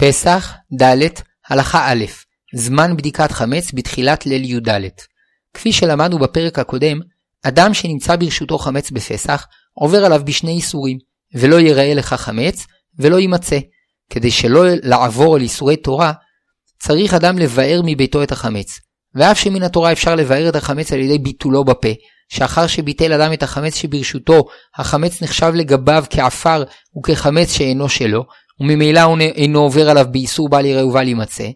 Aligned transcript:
פסח, 0.00 0.54
ד', 0.82 1.06
הלכה 1.48 1.92
א', 1.92 2.04
זמן 2.54 2.96
בדיקת 2.96 3.32
חמץ 3.32 3.72
בתחילת 3.74 4.26
ליל 4.26 4.44
י"ד. 4.44 4.80
כפי 5.54 5.72
שלמדנו 5.72 6.18
בפרק 6.18 6.58
הקודם, 6.58 7.00
אדם 7.42 7.74
שנמצא 7.74 8.16
ברשותו 8.16 8.58
חמץ 8.58 8.90
בפסח, 8.90 9.46
עובר 9.72 10.04
עליו 10.04 10.22
בשני 10.24 10.50
איסורים, 10.50 10.98
ולא 11.34 11.60
ייראה 11.60 11.94
לך 11.94 12.14
חמץ, 12.14 12.66
ולא 12.98 13.20
יימצא. 13.20 13.58
כדי 14.10 14.30
שלא 14.30 14.64
לעבור 14.82 15.36
על 15.36 15.42
איסורי 15.42 15.76
תורה, 15.76 16.12
צריך 16.78 17.14
אדם 17.14 17.38
לבאר 17.38 17.80
מביתו 17.84 18.22
את 18.22 18.32
החמץ. 18.32 18.80
ואף 19.14 19.38
שמן 19.38 19.62
התורה 19.62 19.92
אפשר 19.92 20.14
לבאר 20.14 20.48
את 20.48 20.56
החמץ 20.56 20.92
על 20.92 21.00
ידי 21.00 21.18
ביטולו 21.18 21.64
בפה, 21.64 21.88
שאחר 22.28 22.66
שביטל 22.66 23.12
אדם 23.12 23.32
את 23.32 23.42
החמץ 23.42 23.74
שברשותו, 23.74 24.44
החמץ 24.76 25.22
נחשב 25.22 25.52
לגביו 25.54 26.04
כעפר 26.10 26.64
וכחמץ 26.98 27.52
שאינו 27.52 27.88
שלו, 27.88 28.24
וממילא 28.60 29.00
הוא 29.00 29.18
אינו 29.20 29.60
עובר 29.60 29.90
עליו 29.90 30.06
באיסור 30.10 30.48
בל 30.48 30.64
יראה 30.64 30.86
ובל 30.86 31.08
יימצא. 31.08 31.48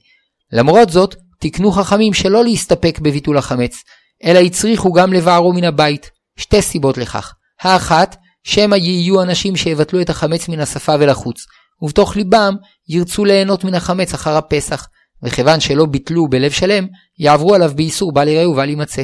למרות 0.52 0.91
זאת, 0.91 1.15
תקנו 1.41 1.73
חכמים 1.73 2.12
שלא 2.12 2.45
להסתפק 2.45 2.98
בביטול 3.02 3.38
החמץ, 3.38 3.83
אלא 4.24 4.38
הצריכו 4.38 4.92
גם 4.92 5.12
לבערו 5.12 5.52
מן 5.52 5.65
הבית. 5.65 6.10
שתי 6.38 6.62
סיבות 6.62 6.98
לכך. 6.98 7.34
האחת, 7.60 8.16
שמא 8.43 8.77
יהיו 8.77 9.23
אנשים 9.23 9.56
שיבטלו 9.56 10.01
את 10.01 10.10
החמץ 10.10 10.48
מן 10.48 10.60
השפה 10.60 10.95
ולחוץ, 11.01 11.46
ובתוך 11.82 12.16
ליבם 12.16 12.55
ירצו 12.88 13.24
ליהנות 13.24 13.65
מן 13.65 13.74
החמץ 13.74 14.15
אחר 14.15 14.37
הפסח, 14.37 14.88
וכיוון 15.23 15.60
שלא 15.60 15.87
ביטלו 15.87 16.29
בלב 16.29 16.51
שלם, 16.51 16.87
יעברו 17.18 17.55
עליו 17.55 17.73
באיסור 17.77 18.12
בל 18.12 18.29
יראה 18.29 18.48
ובל 18.48 18.68
יימצא. 18.68 19.02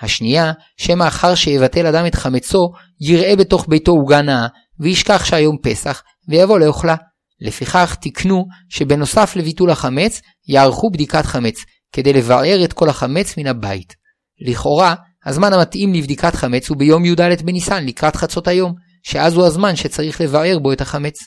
השנייה, 0.00 0.52
שמא 0.76 1.08
אחר 1.08 1.34
שיבטל 1.34 1.86
אדם 1.86 2.06
את 2.06 2.14
חמצו, 2.14 2.72
יראה 3.00 3.36
בתוך 3.36 3.66
ביתו 3.68 3.92
עוגה 3.92 4.22
נאה, 4.22 4.46
וישכח 4.80 5.24
שהיום 5.24 5.56
פסח, 5.62 6.02
ויבוא 6.28 6.58
לאוכלה. 6.58 6.96
לפיכך 7.42 7.96
תקנו 8.00 8.46
שבנוסף 8.68 9.36
לביטול 9.36 9.70
החמץ, 9.70 10.20
יערכו 10.48 10.90
בדיקת 10.90 11.26
חמץ, 11.26 11.64
כדי 11.92 12.12
לבער 12.12 12.64
את 12.64 12.72
כל 12.72 12.88
החמץ 12.88 13.36
מן 13.36 13.46
הבית. 13.46 13.94
לכאורה, 14.40 14.94
הזמן 15.26 15.52
המתאים 15.52 15.94
לבדיקת 15.94 16.34
חמץ 16.34 16.68
הוא 16.68 16.76
ביום 16.76 17.04
י"ד 17.04 17.42
בניסן, 17.44 17.84
לקראת 17.86 18.16
חצות 18.16 18.48
היום, 18.48 18.74
שאז 19.02 19.34
הוא 19.34 19.46
הזמן 19.46 19.76
שצריך 19.76 20.20
לבער 20.20 20.58
בו 20.58 20.72
את 20.72 20.80
החמץ. 20.80 21.18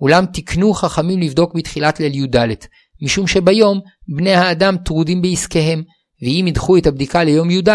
אולם 0.00 0.24
תקנו 0.32 0.74
חכמים 0.74 1.20
לבדוק 1.20 1.54
בתחילת 1.54 2.00
ליל 2.00 2.14
י"ד, 2.14 2.54
משום 3.02 3.26
שביום 3.26 3.80
בני 4.16 4.34
האדם 4.34 4.76
טרודים 4.84 5.22
בעסקיהם, 5.22 5.82
ואם 6.22 6.44
ידחו 6.48 6.76
את 6.76 6.86
הבדיקה 6.86 7.24
ליום 7.24 7.50
י"ד, 7.50 7.68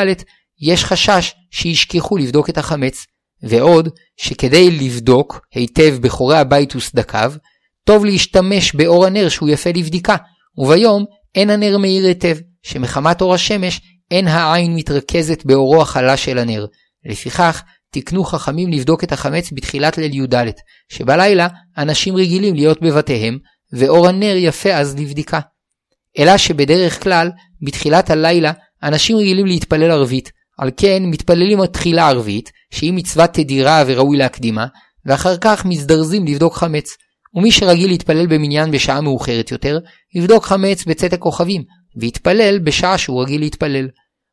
יש 0.62 0.86
חשש 0.86 1.34
שישכחו 1.52 2.17
לבדוק 2.17 2.50
את 2.50 2.58
החמץ. 2.58 3.06
ועוד, 3.44 3.89
שכדי 4.17 4.72
לבדוק 4.72 5.42
היטב 5.54 5.98
בחורי 6.02 6.38
הבית 6.38 6.76
וסדקיו, 6.76 7.34
טוב 7.86 8.06
להשתמש 8.06 8.76
באור 8.76 9.06
הנר 9.06 9.30
שהוא 9.30 9.50
יפה 9.50 9.70
לבדיקה, 9.70 10.16
וביום 10.58 11.06
אין 11.36 11.50
הנר 11.50 11.78
מאיר 11.78 12.06
היטב, 12.06 12.38
שמחמת 12.64 13.22
אור 13.22 13.34
השמש 13.34 13.81
אין 14.12 14.28
העין 14.28 14.76
מתרכזת 14.76 15.45
באורו 15.45 15.81
החלש 15.81 16.26
של 16.26 16.38
הנר. 16.38 16.66
לפיכך, 17.06 17.64
תקנו 17.92 18.23
חכמים 18.23 18.72
לבדוק 18.72 19.04
את 19.04 19.11
החמץ 19.11 19.50
בתחילת 19.54 19.98
ליל 19.98 20.14
י"ד, 20.14 20.36
שבלילה 20.89 21.48
אנשים 21.78 22.16
רגילים 22.16 22.56
להיות 22.56 22.81
בבתיהם, 22.81 23.38
ואור 23.73 24.08
הנר 24.08 24.36
יפה 24.38 24.73
אז 24.73 24.95
לבדיקה. 25.00 25.39
אלא 26.20 26.38
שבדרך 26.38 27.04
כלל, 27.04 27.31
בתחילת 27.61 28.09
הלילה, 28.09 28.52
אנשים 28.84 29.17
רגילים 29.17 29.45
להתפלל 29.45 29.92
ערבית, 29.92 30.31
על 30.58 30.72
כן 30.78 31.04
מתפללים 31.06 31.66
תחילה 31.66 32.08
ערבית, 32.08 32.52
שהיא 32.73 32.94
מצווה 32.94 33.28
תדירה 33.28 33.84
וראוי 33.88 34.17
להקדימה, 34.17 34.66
ואחר 35.06 35.38
כך 35.38 35.66
מזדרזים 35.66 36.26
לבדוק 36.26 36.56
חמץ. 36.56 36.98
ומי 37.36 37.52
שרגיל 37.52 37.89
להתפלל 37.89 38.28
במניין 38.28 38.72
בשעה 38.72 39.02
מאוחרת 39.02 39.52
יותר, 39.52 39.80
יבדוק 40.16 40.45
חמץ 40.45 40.86
בצאת 40.86 41.14
הכוכבים, 41.14 41.64
ויתפלל 42.00 42.59
בשעה 42.59 42.98
שהוא 42.98 43.23
רגיל 43.23 43.42
להתפלל. 43.42 43.88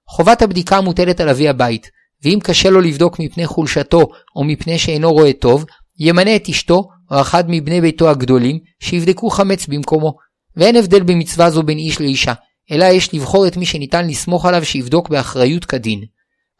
חובת 0.09 0.43
הבדיקה 0.43 0.81
מוטלת 0.81 1.21
על 1.21 1.29
אבי 1.29 1.49
הבית, 1.49 1.91
ואם 2.25 2.39
קשה 2.43 2.71
לו 2.71 2.81
לבדוק 2.81 3.19
מפני 3.19 3.47
חולשתו 3.47 4.09
או 4.37 4.45
מפני 4.45 4.79
שאינו 4.79 5.13
רואה 5.13 5.33
טוב, 5.33 5.65
ימנה 5.99 6.37
את 6.37 6.49
אשתו 6.49 6.89
או 7.11 7.21
אחד 7.21 7.45
מבני 7.49 7.81
ביתו 7.81 8.11
הגדולים 8.11 8.59
שיבדקו 8.81 9.31
חמץ 9.31 9.67
במקומו. 9.67 10.15
ואין 10.57 10.77
הבדל 10.77 11.03
במצווה 11.03 11.51
זו 11.51 11.63
בין 11.63 11.79
איש 11.79 12.01
לאישה, 12.01 12.33
אלא 12.73 12.85
יש 12.85 13.15
לבחור 13.15 13.47
את 13.47 13.57
מי 13.57 13.67
שניתן 13.67 14.09
לסמוך 14.09 14.47
עליו 14.47 14.65
שיבדוק 14.65 15.09
באחריות 15.09 15.65
כדין. 15.65 16.05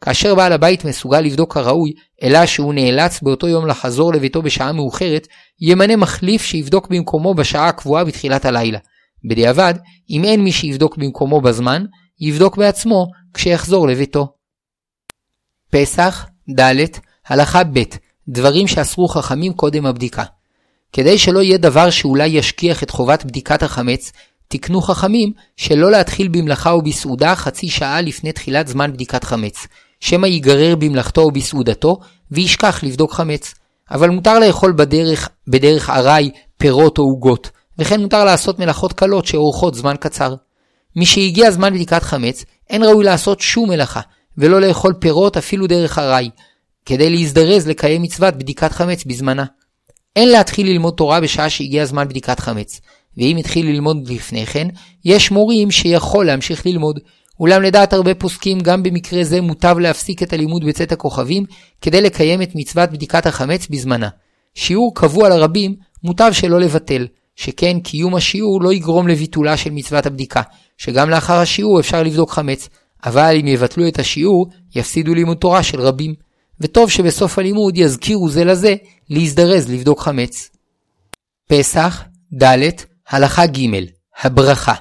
כאשר 0.01 0.35
בעל 0.35 0.53
הבית 0.53 0.85
מסוגל 0.85 1.21
לבדוק 1.21 1.53
כראוי, 1.53 1.93
אלא 2.23 2.45
שהוא 2.45 2.73
נאלץ 2.73 3.21
באותו 3.21 3.47
יום 3.47 3.67
לחזור 3.67 4.13
לביתו 4.13 4.41
בשעה 4.41 4.71
מאוחרת, 4.71 5.27
ימנה 5.61 5.95
מחליף 5.95 6.41
שיבדוק 6.41 6.87
במקומו 6.87 7.33
בשעה 7.33 7.67
הקבועה 7.67 8.03
בתחילת 8.03 8.45
הלילה. 8.45 8.79
בדיעבד, 9.29 9.73
אם 10.09 10.23
אין 10.23 10.43
מי 10.43 10.51
שיבדוק 10.51 10.97
במקומו 10.97 11.41
בזמן, 11.41 11.85
יבדוק 12.19 12.57
בעצמו 12.57 13.07
כשיחזור 13.33 13.87
לביתו. 13.87 14.27
פסח, 15.71 16.25
ד', 16.59 16.85
הלכה 17.27 17.63
ב', 17.63 17.83
דברים 18.27 18.67
שאסרו 18.67 19.07
חכמים 19.07 19.53
קודם 19.53 19.85
הבדיקה. 19.85 20.23
כדי 20.93 21.17
שלא 21.17 21.39
יהיה 21.39 21.57
דבר 21.57 21.89
שאולי 21.89 22.27
ישכיח 22.27 22.83
את 22.83 22.89
חובת 22.89 23.25
בדיקת 23.25 23.63
החמץ, 23.63 24.11
תקנו 24.47 24.81
חכמים 24.81 25.33
שלא 25.57 25.91
להתחיל 25.91 26.27
במלאכה 26.27 26.71
או 26.71 26.81
בסעודה 26.81 27.35
חצי 27.35 27.69
שעה 27.69 28.01
לפני 28.01 28.31
תחילת 28.31 28.67
זמן 28.67 28.93
בדיקת 28.93 29.23
חמץ, 29.23 29.67
שמא 30.01 30.27
ייגרר 30.27 30.75
במלאכתו 30.75 31.21
או 31.21 31.31
בסעודתו, 31.31 31.99
וישכח 32.31 32.83
לבדוק 32.83 33.13
חמץ. 33.13 33.53
אבל 33.91 34.09
מותר 34.09 34.39
לאכול 34.39 34.71
בדרך, 34.71 35.29
בדרך 35.47 35.89
ארעי, 35.89 36.29
פירות 36.57 36.97
או 36.97 37.03
עוגות, 37.03 37.49
וכן 37.79 38.01
מותר 38.01 38.25
לעשות 38.25 38.59
מלאכות 38.59 38.93
קלות 38.93 39.25
שאורכות 39.25 39.75
זמן 39.75 39.95
קצר. 39.99 40.35
משהגיע 40.95 41.51
זמן 41.51 41.73
בדיקת 41.73 42.03
חמץ, 42.03 42.45
אין 42.69 42.83
ראוי 42.83 43.05
לעשות 43.05 43.39
שום 43.39 43.69
מלאכה, 43.69 44.01
ולא 44.37 44.61
לאכול 44.61 44.93
פירות 44.99 45.37
אפילו 45.37 45.67
דרך 45.67 45.99
ארעי, 45.99 46.29
כדי 46.85 47.09
להזדרז 47.09 47.67
לקיים 47.67 48.01
מצוות 48.01 48.35
בדיקת 48.35 48.71
חמץ 48.71 49.03
בזמנה. 49.03 49.45
אין 50.15 50.29
להתחיל 50.29 50.67
ללמוד 50.67 50.93
תורה 50.97 51.21
בשעה 51.21 51.49
שהגיע 51.49 51.85
זמן 51.85 52.07
בדיקת 52.07 52.39
חמץ, 52.39 52.81
ואם 53.17 53.37
התחיל 53.37 53.65
ללמוד 53.65 54.09
לפני 54.09 54.45
כן, 54.45 54.67
יש 55.05 55.31
מורים 55.31 55.71
שיכול 55.71 56.25
להמשיך 56.25 56.65
ללמוד. 56.65 56.99
אולם 57.41 57.61
לדעת 57.61 57.93
הרבה 57.93 58.15
פוסקים, 58.15 58.59
גם 58.59 58.83
במקרה 58.83 59.23
זה 59.23 59.41
מוטב 59.41 59.79
להפסיק 59.79 60.23
את 60.23 60.33
הלימוד 60.33 60.65
בצאת 60.65 60.91
הכוכבים, 60.91 61.43
כדי 61.81 62.01
לקיים 62.01 62.41
את 62.41 62.49
מצוות 62.55 62.91
בדיקת 62.91 63.25
החמץ 63.25 63.67
בזמנה. 63.67 64.09
שיעור 64.55 64.95
קבוע 64.95 65.29
לרבים, 65.29 65.75
מוטב 66.03 66.31
שלא 66.33 66.59
לבטל, 66.59 67.07
שכן 67.35 67.79
קיום 67.79 68.15
השיעור 68.15 68.61
לא 68.61 68.73
יגרום 68.73 69.07
לביטולה 69.07 69.57
של 69.57 69.69
מצוות 69.69 70.05
הבדיקה, 70.05 70.41
שגם 70.77 71.09
לאחר 71.09 71.33
השיעור 71.33 71.79
אפשר 71.79 72.03
לבדוק 72.03 72.31
חמץ, 72.31 72.69
אבל 73.05 73.35
אם 73.39 73.47
יבטלו 73.47 73.87
את 73.87 73.99
השיעור, 73.99 74.47
יפסידו 74.75 75.13
לימוד 75.13 75.37
תורה 75.37 75.63
של 75.63 75.81
רבים. 75.81 76.13
וטוב 76.61 76.89
שבסוף 76.89 77.39
הלימוד 77.39 77.77
יזכירו 77.77 78.29
זה 78.29 78.43
לזה 78.43 78.75
להזדרז 79.09 79.69
לבדוק 79.71 79.99
חמץ. 79.99 80.49
פסח, 81.49 82.03
ד', 82.43 82.69
הלכה 83.09 83.45
ג', 83.45 83.67
הברכה. 84.21 84.73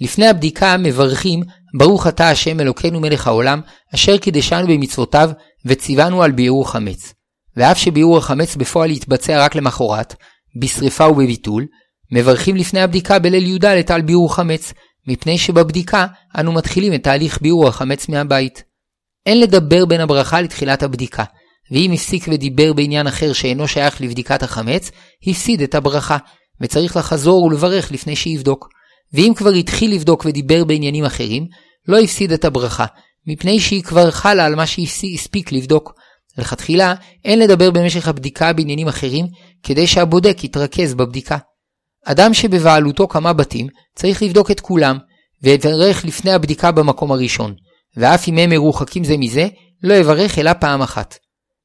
לפני 0.00 0.26
הבדיקה 0.26 0.76
מברכים 0.76 1.42
ברוך 1.78 2.06
אתה 2.06 2.28
השם 2.28 2.60
אלוקינו 2.60 3.00
מלך 3.00 3.26
העולם, 3.26 3.60
אשר 3.94 4.18
קידשנו 4.18 4.66
במצוותיו, 4.66 5.30
וציוונו 5.64 6.22
על 6.22 6.30
ביעור 6.32 6.70
חמץ. 6.70 7.14
ואף 7.56 7.78
שביעור 7.78 8.18
החמץ 8.18 8.56
בפועל 8.56 8.90
יתבצע 8.90 9.44
רק 9.44 9.54
למחרת, 9.54 10.14
בשרפה 10.60 11.08
ובביטול, 11.08 11.66
מברכים 12.12 12.56
לפני 12.56 12.80
הבדיקה 12.80 13.18
בליל 13.18 13.46
י"ד 13.46 13.64
על 13.64 14.02
ביעור 14.02 14.34
חמץ, 14.34 14.72
מפני 15.08 15.38
שבבדיקה 15.38 16.06
אנו 16.38 16.52
מתחילים 16.52 16.94
את 16.94 17.02
תהליך 17.02 17.42
ביעור 17.42 17.68
החמץ 17.68 18.08
מהבית. 18.08 18.64
אין 19.26 19.40
לדבר 19.40 19.84
בין 19.84 20.00
הברכה 20.00 20.40
לתחילת 20.40 20.82
הבדיקה, 20.82 21.24
ואם 21.70 21.90
הפסיק 21.94 22.24
ודיבר 22.28 22.72
בעניין 22.72 23.06
אחר 23.06 23.32
שאינו 23.32 23.68
שייך 23.68 24.00
לבדיקת 24.00 24.42
החמץ, 24.42 24.90
הפסיד 25.26 25.62
את 25.62 25.74
הברכה, 25.74 26.16
וצריך 26.60 26.96
לחזור 26.96 27.42
ולברך 27.42 27.92
לפני 27.92 28.16
שיבדוק. 28.16 28.68
ואם 29.14 29.32
כבר 29.36 29.50
התחיל 29.50 29.94
לבדוק 29.94 30.24
ודיבר 30.24 30.64
בעניינים 30.64 31.04
אחרים, 31.04 31.46
לא 31.88 31.98
הפסיד 31.98 32.32
את 32.32 32.44
הברכה, 32.44 32.86
מפני 33.26 33.60
שהיא 33.60 33.82
כבר 33.82 34.10
חלה 34.10 34.44
על 34.44 34.54
מה 34.54 34.66
שהספיק 34.66 35.52
לבדוק. 35.52 35.92
לכתחילה, 36.38 36.94
אין 37.24 37.38
לדבר 37.38 37.70
במשך 37.70 38.08
הבדיקה 38.08 38.52
בעניינים 38.52 38.88
אחרים, 38.88 39.26
כדי 39.62 39.86
שהבודק 39.86 40.44
יתרכז 40.44 40.94
בבדיקה. 40.94 41.38
אדם 42.04 42.34
שבבעלותו 42.34 43.08
כמה 43.08 43.32
בתים, 43.32 43.66
צריך 43.96 44.22
לבדוק 44.22 44.50
את 44.50 44.60
כולם, 44.60 44.98
ויברך 45.42 46.04
לפני 46.04 46.32
הבדיקה 46.32 46.72
במקום 46.72 47.12
הראשון, 47.12 47.54
ואף 47.96 48.28
אם 48.28 48.38
הם 48.38 48.50
מרוחקים 48.50 49.04
זה 49.04 49.16
מזה, 49.16 49.48
לא 49.82 49.94
יברך 49.94 50.38
אלא 50.38 50.52
פעם 50.52 50.82
אחת. 50.82 51.18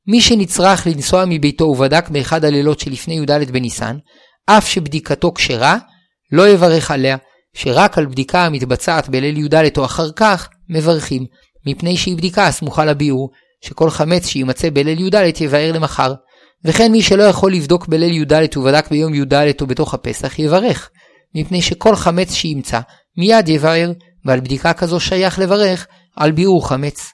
מי 0.08 0.22
שנצרך 0.22 0.88
לנסוע 0.88 1.24
מביתו 1.28 1.64
ובדק 1.64 2.10
באחד 2.10 2.46
הלילות 2.46 2.80
שלפני 2.80 3.14
י"ד 3.14 3.52
בניסן, 3.52 3.98
אף 4.46 4.68
שבדיקתו 4.68 5.34
כשרה, 5.34 5.78
לא 6.32 6.50
יברך 6.50 6.92
עליה, 6.92 7.18
שרק 7.58 7.98
על 7.98 8.06
בדיקה 8.06 8.46
המתבצעת 8.46 9.10
בליל 9.10 9.38
י"ד 9.38 9.78
או 9.78 9.86
אחר 9.86 10.12
כך, 10.12 10.50
מברכים, 10.70 11.26
מפני 11.66 11.98
שהיא 11.98 12.18
בדיקה 12.18 12.48
הסמוכה 12.48 12.86
לביאור, 12.86 13.30
שכל 13.62 13.90
חמץ 13.90 14.26
שיימצא 14.26 14.70
בליל 14.70 15.00
י"ד 15.00 15.42
יבאר 15.42 15.72
למחר. 15.72 16.14
וכן 16.66 16.92
מי 16.92 17.02
שלא 17.02 17.24
יכול 17.24 17.54
לבדוק 17.54 17.88
בליל 17.88 18.22
י"ד 18.22 18.58
ובדק 18.58 18.90
ביום 18.90 19.14
י"ד 19.14 19.34
או 19.62 19.68
בתוך 19.68 19.94
הפסח, 19.94 20.40
יברך, 20.40 20.90
מפני 21.36 21.62
שכל 21.62 21.96
חמץ 21.96 22.34
שימצא 22.34 22.80
מיד 23.18 23.50
יבער, 23.50 23.92
ועל 24.26 24.40
בדיקה 24.40 24.74
כזו 24.74 25.00
שייך 25.00 25.40
לברך 25.40 25.88
על 26.16 26.32
ביעור 26.32 26.68
חמץ. 26.68 27.12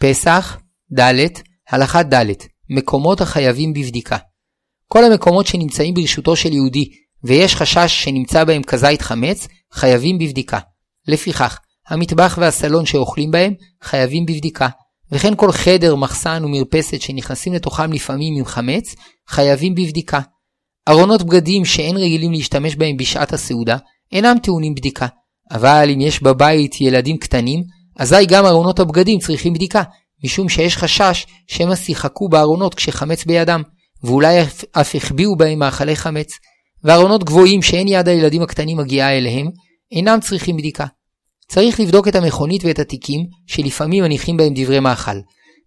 פסח, 0.00 0.58
ד', 0.98 1.26
הלכה 1.68 2.02
ד', 2.02 2.32
מקומות 2.70 3.20
החייבים 3.20 3.72
בבדיקה. 3.72 4.16
כל 4.88 5.04
המקומות 5.04 5.46
שנמצאים 5.46 5.94
ברשותו 5.94 6.36
של 6.36 6.52
יהודי 6.52 6.88
ויש 7.24 7.56
חשש 7.56 8.04
שנמצא 8.04 8.44
בהם 8.44 8.62
כזית 8.62 9.02
חמץ, 9.02 9.48
חייבים 9.72 10.18
בבדיקה. 10.18 10.58
לפיכך, 11.08 11.58
המטבח 11.88 12.38
והסלון 12.40 12.86
שאוכלים 12.86 13.30
בהם 13.30 13.54
חייבים 13.82 14.26
בבדיקה, 14.26 14.68
וכן 15.12 15.34
כל 15.36 15.52
חדר, 15.52 15.94
מחסן 15.94 16.44
ומרפסת 16.44 17.00
שנכנסים 17.00 17.52
לתוכם 17.52 17.92
לפעמים 17.92 18.34
עם 18.38 18.44
חמץ, 18.44 18.94
חייבים 19.28 19.74
בבדיקה. 19.74 20.20
ארונות 20.88 21.22
בגדים 21.22 21.64
שאין 21.64 21.96
רגילים 21.96 22.32
להשתמש 22.32 22.76
בהם 22.76 22.96
בשעת 22.96 23.32
הסעודה, 23.32 23.76
אינם 24.12 24.36
טעונים 24.42 24.74
בדיקה. 24.74 25.06
אבל 25.50 25.90
אם 25.94 26.00
יש 26.00 26.22
בבית 26.22 26.80
ילדים 26.80 27.16
קטנים, 27.16 27.62
אזי 27.98 28.26
גם 28.28 28.46
ארונות 28.46 28.80
הבגדים 28.80 29.18
צריכים 29.18 29.52
בדיקה, 29.52 29.82
משום 30.24 30.48
שיש 30.48 30.76
חשש 30.76 31.26
שמא 31.46 31.74
שיחקו 31.74 32.28
בארונות 32.28 32.74
כשחמץ 32.74 33.24
בידם, 33.24 33.62
ואולי 34.02 34.42
אף 34.72 34.94
החביאו 34.94 35.36
בהם 35.36 35.58
מאכלי 35.58 35.96
חמץ. 35.96 36.32
וארונות 36.84 37.24
גבוהים 37.24 37.62
שאין 37.62 37.88
יד 37.88 38.08
הילדים 38.08 38.42
הקטנים 38.42 38.76
מגיעה 38.76 39.16
אליהם, 39.16 39.46
אינם 39.92 40.18
צריכים 40.20 40.56
בדיקה. 40.56 40.86
צריך 41.48 41.80
לבדוק 41.80 42.08
את 42.08 42.14
המכונית 42.14 42.64
ואת 42.64 42.78
התיקים 42.78 43.20
שלפעמים 43.46 44.04
מניחים 44.04 44.36
בהם 44.36 44.52
דברי 44.54 44.80
מאכל, 44.80 45.18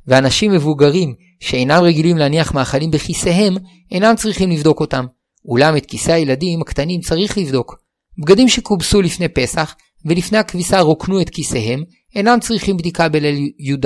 ואנשים 0.08 0.52
מבוגרים 0.52 1.13
שאינם 1.40 1.84
רגילים 1.84 2.18
להניח 2.18 2.54
מאכלים 2.54 2.92
בכיסיהם, 2.92 3.54
אינם 3.92 4.16
צריכים 4.16 4.50
לבדוק 4.50 4.80
אותם. 4.80 5.06
אולם 5.46 5.78
את 5.78 5.86
כיסי 5.86 6.12
הילדים 6.12 6.62
הקטנים 6.62 7.02
צריך 7.02 7.38
לבדוק. 7.38 7.75
בגדים 8.22 8.50
שקובסו 8.50 9.02
לפני 9.02 9.28
פסח 9.28 9.75
ולפני 10.06 10.38
הכביסה 10.38 10.80
רוקנו 10.80 11.22
את 11.22 11.30
כיסיהם, 11.30 11.84
אינם 12.16 12.40
צריכים 12.40 12.78
בדיקה 12.78 13.10
בליל 13.10 13.52
י"ד. 13.60 13.86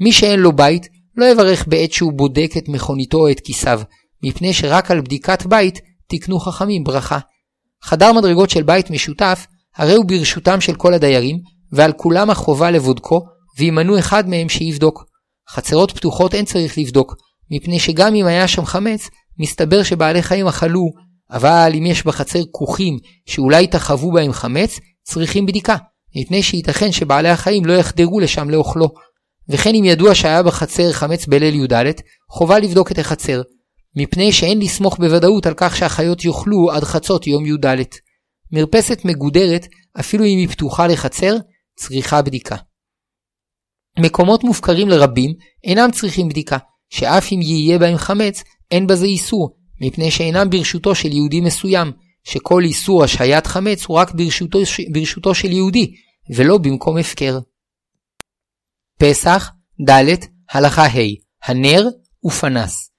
מי 0.00 0.12
שאין 0.12 0.40
לו 0.40 0.52
בית, 0.52 0.88
לא 1.16 1.24
יברך 1.24 1.68
בעת 1.68 1.92
שהוא 1.92 2.12
בודק 2.12 2.50
את 2.58 2.68
מכוניתו 2.68 3.18
או 3.18 3.30
את 3.30 3.40
כיסיו, 3.40 3.80
מפני 4.22 4.52
שרק 4.52 4.90
על 4.90 5.00
בדיקת 5.00 5.46
בית 5.46 5.80
תקנו 6.10 6.40
חכמים 6.40 6.84
ברכה. 6.84 7.18
חדר 7.82 8.12
מדרגות 8.12 8.50
של 8.50 8.62
בית 8.62 8.90
משותף, 8.90 9.46
הרי 9.76 9.94
הוא 9.94 10.04
ברשותם 10.04 10.60
של 10.60 10.74
כל 10.74 10.94
הדיירים, 10.94 11.38
ועל 11.72 11.92
כולם 11.92 12.30
החובה 12.30 12.70
לבודקו, 12.70 13.20
וימנו 13.58 13.98
אחד 13.98 14.28
מהם 14.28 14.48
שיבדוק. 14.48 15.04
חצרות 15.50 15.92
פתוחות 15.92 16.34
אין 16.34 16.44
צריך 16.44 16.78
לבדוק, 16.78 17.14
מפני 17.50 17.80
שגם 17.80 18.14
אם 18.14 18.26
היה 18.26 18.48
שם 18.48 18.64
חמץ, 18.64 19.08
מסתבר 19.38 19.82
שבעלי 19.82 20.22
חיים 20.22 20.46
אכלו, 20.46 20.86
אבל 21.30 21.72
אם 21.78 21.86
יש 21.86 22.06
בחצר 22.06 22.40
כוכים 22.50 22.98
שאולי 23.26 23.66
תחוו 23.66 24.12
בהם 24.12 24.32
חמץ, 24.32 24.80
צריכים 25.02 25.46
בדיקה, 25.46 25.76
מפני 26.16 26.42
שייתכן 26.42 26.92
שבעלי 26.92 27.28
החיים 27.28 27.64
לא 27.64 27.72
יחדרו 27.72 28.20
לשם 28.20 28.50
לאוכלו. 28.50 28.88
וכן 29.48 29.74
אם 29.74 29.84
ידוע 29.84 30.14
שהיה 30.14 30.42
בחצר 30.42 30.92
חמץ 30.92 31.26
בליל 31.26 31.54
י"ד, 31.54 31.84
חובה 32.30 32.58
לבדוק 32.58 32.92
את 32.92 32.98
החצר, 32.98 33.42
מפני 33.96 34.32
שאין 34.32 34.58
לסמוך 34.58 34.98
בוודאות 34.98 35.46
על 35.46 35.54
כך 35.56 35.76
שהחיות 35.76 36.24
יאכלו 36.24 36.70
עד 36.70 36.84
חצות 36.84 37.26
יום 37.26 37.46
י"ד. 37.46 37.66
מרפסת 38.52 39.04
מגודרת, 39.04 39.66
אפילו 40.00 40.24
אם 40.24 40.38
היא 40.38 40.48
פתוחה 40.48 40.86
לחצר, 40.86 41.36
צריכה 41.76 42.22
בדיקה. 42.22 42.56
מקומות 43.98 44.44
מופקרים 44.44 44.88
לרבים 44.88 45.34
אינם 45.64 45.90
צריכים 45.90 46.28
בדיקה, 46.28 46.58
שאף 46.90 47.32
אם 47.32 47.42
יהיה 47.42 47.78
בהם 47.78 47.96
חמץ, 47.96 48.42
אין 48.70 48.86
בזה 48.86 49.06
איסור, 49.06 49.56
מפני 49.80 50.10
שאינם 50.10 50.50
ברשותו 50.50 50.94
של 50.94 51.12
יהודי 51.12 51.40
מסוים, 51.40 51.92
שכל 52.24 52.62
איסור 52.64 53.04
השהיית 53.04 53.46
חמץ 53.46 53.84
הוא 53.84 53.96
רק 53.96 54.14
ברשותו, 54.14 54.58
ברשותו 54.92 55.34
של 55.34 55.52
יהודי, 55.52 55.94
ולא 56.36 56.58
במקום 56.58 56.98
הפקר. 56.98 57.38
פסח, 58.98 59.50
ד', 59.88 60.14
הלכה 60.50 60.86
ה', 60.86 61.00
הנר 61.44 61.84
ופנס. 62.26 62.89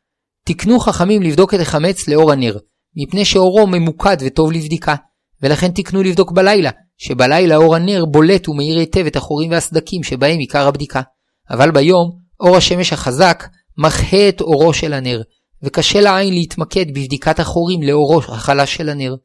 תקנו 0.46 0.80
חכמים 0.80 1.22
לבדוק 1.22 1.54
את 1.54 1.60
החמץ 1.60 2.08
לאור 2.08 2.32
הנר, 2.32 2.58
מפני 2.96 3.26
שאורו 3.26 3.68
ממוקד 3.68 4.18
וטוב 4.20 4.52
לבדיקה, 4.52 4.96
ולכן 5.42 5.72
תקנו 5.72 6.04
לבדוק 6.04 6.32
בלילה, 6.32 6.70
שבלילה 6.98 7.56
אור 7.56 7.76
הנר 7.76 8.06
בולט 8.06 8.50
ומאיר 8.50 8.80
היטב 8.80 9.06
את 9.06 9.16
החורים 9.16 9.52
והסדקים 9.52 10.04
שבהם 10.04 10.40
עיקר 10.40 10.68
הבדיקה. 10.68 11.02
אבל 11.50 11.72
ביום, 11.72 12.12
אור 12.40 12.58
השמש 12.58 12.94
החזק 12.94 13.48
מחה 13.78 14.30
את 14.30 14.42
אורו 14.42 14.74
של 14.74 14.94
הנר, 14.94 15.22
וקשה 15.64 16.02
לעין 16.02 16.34
להתמקד 16.34 16.86
בבדיקת 16.90 17.40
החורים 17.40 17.84
לאורו 17.84 18.20
החלש 18.20 18.76
של 18.76 18.90
הנר. 18.90 19.16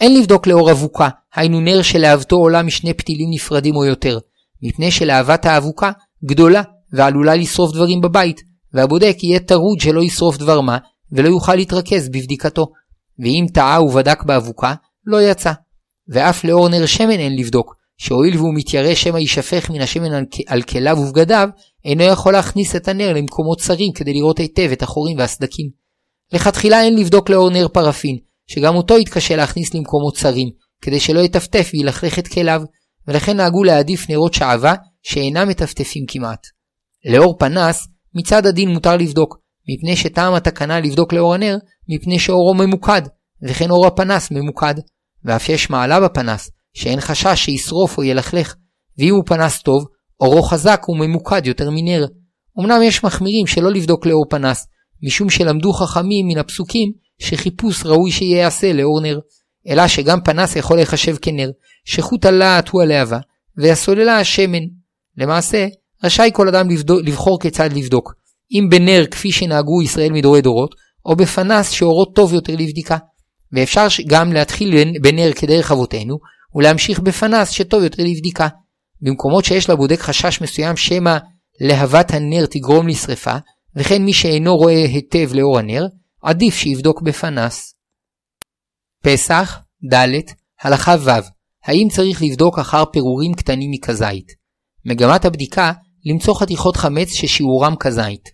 אין 0.00 0.18
לבדוק 0.18 0.46
לאור 0.46 0.70
אבוקה, 0.70 1.08
היינו 1.34 1.60
נר 1.60 1.82
שלהבתו 1.82 2.36
עולה 2.36 2.62
משני 2.62 2.94
פתילים 2.94 3.30
נפרדים 3.30 3.76
או 3.76 3.84
יותר, 3.84 4.18
מפני 4.62 4.90
שלהבת 4.90 5.46
האבוקה 5.46 5.90
גדולה 6.24 6.62
ועלולה 6.92 7.34
לשרוף 7.34 7.72
דברים 7.72 8.00
בבית, 8.00 8.40
והבודק 8.74 9.16
יהיה 9.22 9.40
טרוד 9.40 9.80
שלא 9.80 10.02
ישרוף 10.02 10.36
דבר 10.36 10.60
מה, 10.60 10.78
ולא 11.12 11.28
יוכל 11.28 11.54
להתרכז 11.54 12.08
בבדיקתו. 12.08 12.66
ואם 13.18 13.46
טעה 13.54 13.82
ובדק 13.82 14.22
באבוקה, 14.22 14.74
לא 15.06 15.22
יצא. 15.22 15.52
ואף 16.08 16.44
לאור 16.44 16.68
נר 16.68 16.86
שמן 16.86 17.10
אין 17.10 17.38
לבדוק, 17.38 17.74
שהואיל 17.98 18.36
והוא 18.36 18.54
מתיירא 18.54 18.94
שמא 18.94 19.18
יישפך 19.18 19.70
מן 19.70 19.80
השמן 19.80 20.24
על 20.46 20.62
כליו 20.62 20.98
ובגדיו, 20.98 21.48
אינו 21.84 22.02
יכול 22.02 22.32
להכניס 22.32 22.76
את 22.76 22.88
הנר 22.88 23.12
למקומות 23.12 23.60
צרים 23.60 23.92
כדי 23.92 24.12
לראות 24.12 24.38
היטב 24.38 24.68
את 24.72 24.82
החורים 24.82 25.18
והסדקים. 25.18 25.70
לכתחילה 26.32 26.82
אין 26.82 26.98
לבדוק 26.98 27.30
לאור 27.30 27.50
נר 27.50 27.68
פרפין, 27.68 28.18
שגם 28.46 28.74
אותו 28.74 28.98
יתקשה 28.98 29.36
להכניס 29.36 29.74
למקומות 29.74 30.16
צרים, 30.16 30.48
כדי 30.82 31.00
שלא 31.00 31.20
יטפטף 31.20 31.70
וילכלך 31.72 32.18
את 32.18 32.28
כליו, 32.28 32.62
ולכן 33.08 33.36
נהגו 33.36 33.64
להעדיף 33.64 34.10
נרות 34.10 34.34
שעווה 34.34 34.74
שאינם 35.02 35.48
מטפטפים 35.48 36.04
כמעט. 36.08 36.46
לאור 37.04 37.38
פנס, 37.38 37.88
מצד 38.14 38.46
הדין 38.46 38.68
מותר 38.68 38.96
לבדוק, 38.96 39.38
מפני 39.68 39.96
שטעם 39.96 40.34
התקנה 40.34 40.80
לבדוק 40.80 41.12
לאור 41.12 41.34
הנר, 41.34 41.56
מפני 41.88 42.18
שאורו 42.18 42.54
ממוקד, 42.54 43.02
וכן 43.42 43.70
אור 43.70 43.86
הפנס 43.86 44.30
ממוקד. 44.30 44.74
ואף 45.24 45.48
יש 45.48 45.70
מעלה 45.70 46.00
בפנס, 46.00 46.50
שאין 46.74 47.00
חשש 47.00 47.44
שישרוף 47.44 47.98
או 47.98 48.04
ילכלך, 48.04 48.54
ואם 48.98 49.14
הוא 49.14 49.22
פנס 49.26 49.62
טוב, 49.62 49.84
אורו 50.20 50.42
חזק 50.42 50.88
וממוקד 50.88 51.46
יותר 51.46 51.70
מנר. 51.70 52.06
אמנם 52.60 52.82
יש 52.82 53.04
מחמירים 53.04 53.46
שלא 53.46 53.72
לבדוק 53.72 54.06
לאור 54.06 54.26
פנס, 54.30 54.66
משום 55.02 55.30
שלמדו 55.30 55.72
חכמים 55.72 56.26
מן 56.28 56.38
הפסוקים 56.38 56.92
שחיפוש 57.18 57.86
ראוי 57.86 58.10
שייעשה 58.10 58.72
לאור 58.72 59.00
נר. 59.00 59.18
אלא 59.68 59.88
שגם 59.88 60.20
פנס 60.20 60.56
יכול 60.56 60.76
להיחשב 60.76 61.16
כנר, 61.22 61.50
שחוט 61.84 62.24
הלהט 62.24 62.68
הוא 62.68 62.82
הלהבה, 62.82 63.18
והסוללה 63.56 64.18
השמן. 64.18 64.62
למעשה, 65.16 65.66
רשאי 66.04 66.30
כל 66.34 66.48
אדם 66.48 66.68
לבחור 67.04 67.40
כיצד 67.40 67.72
לבדוק, 67.72 68.14
אם 68.52 68.68
בנר 68.70 69.04
כפי 69.10 69.32
שנהגו 69.32 69.82
ישראל 69.82 70.12
מדורי 70.12 70.42
דורות, 70.42 70.74
או 71.06 71.16
בפנס 71.16 71.70
שאורו 71.70 72.04
טוב 72.04 72.32
יותר 72.32 72.52
לבדיקה. 72.52 72.96
ואפשר 73.52 73.86
גם 74.06 74.32
להתחיל 74.32 74.74
בנר 75.02 75.32
כדרך 75.32 75.72
אבותינו, 75.72 76.18
ולהמשיך 76.54 77.00
בפנס 77.00 77.50
שטוב 77.50 77.82
יותר 77.82 78.02
לבדיקה. 78.02 78.48
במקומות 79.00 79.44
שיש 79.44 79.70
לבודק 79.70 80.00
חשש 80.00 80.40
מסוים 80.40 80.76
שמא 80.76 81.18
להבת 81.60 82.10
הנר 82.10 82.46
תגרום 82.46 82.88
לשרפה, 82.88 83.36
וכן 83.76 84.02
מי 84.02 84.12
שאינו 84.12 84.56
רואה 84.56 84.84
היטב 84.84 85.34
לאור 85.34 85.58
הנר, 85.58 85.86
עדיף 86.22 86.54
שיבדוק 86.54 87.02
בפנס. 87.02 87.74
פסח, 89.02 89.58
ד', 89.92 90.20
הלכה 90.62 90.94
ו', 91.00 91.10
האם 91.64 91.88
צריך 91.90 92.22
לבדוק 92.22 92.58
אחר 92.58 92.84
פירורים 92.84 93.34
קטנים 93.34 93.70
מכזית? 93.70 94.32
מגמת 94.84 95.24
הבדיקה 95.24 95.72
למצוא 96.04 96.34
חתיכות 96.34 96.76
חמץ 96.76 97.08
ששיעורם 97.08 97.76
כזית. 97.76 98.30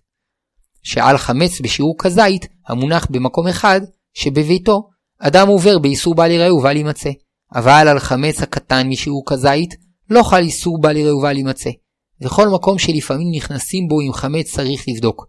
שעל 0.82 1.18
חמץ 1.18 1.60
בשיעור 1.60 1.94
כזית, 1.98 2.46
המונח 2.68 3.06
במקום 3.10 3.46
אחד, 3.46 3.80
שבביתו, 4.14 4.88
אדם 5.20 5.48
עובר 5.48 5.78
באיסור 5.78 6.14
בל 6.14 6.30
יראה 6.30 6.54
ובל 6.54 6.76
יימצא. 6.76 7.10
אבל 7.54 7.88
על 7.88 7.98
חמץ 7.98 8.42
הקטן 8.42 8.88
משיעור 8.88 9.22
כזית, 9.26 9.74
לא 10.10 10.22
חל 10.22 10.42
איסור 10.42 10.80
בל 10.80 10.96
יראה 10.96 11.16
ובל 11.16 11.36
יימצא. 11.36 11.70
וכל 12.22 12.48
מקום 12.48 12.78
שלפעמים 12.78 13.30
נכנסים 13.34 13.88
בו 13.88 14.00
עם 14.00 14.12
חמץ 14.12 14.50
צריך 14.50 14.84
לבדוק. 14.88 15.26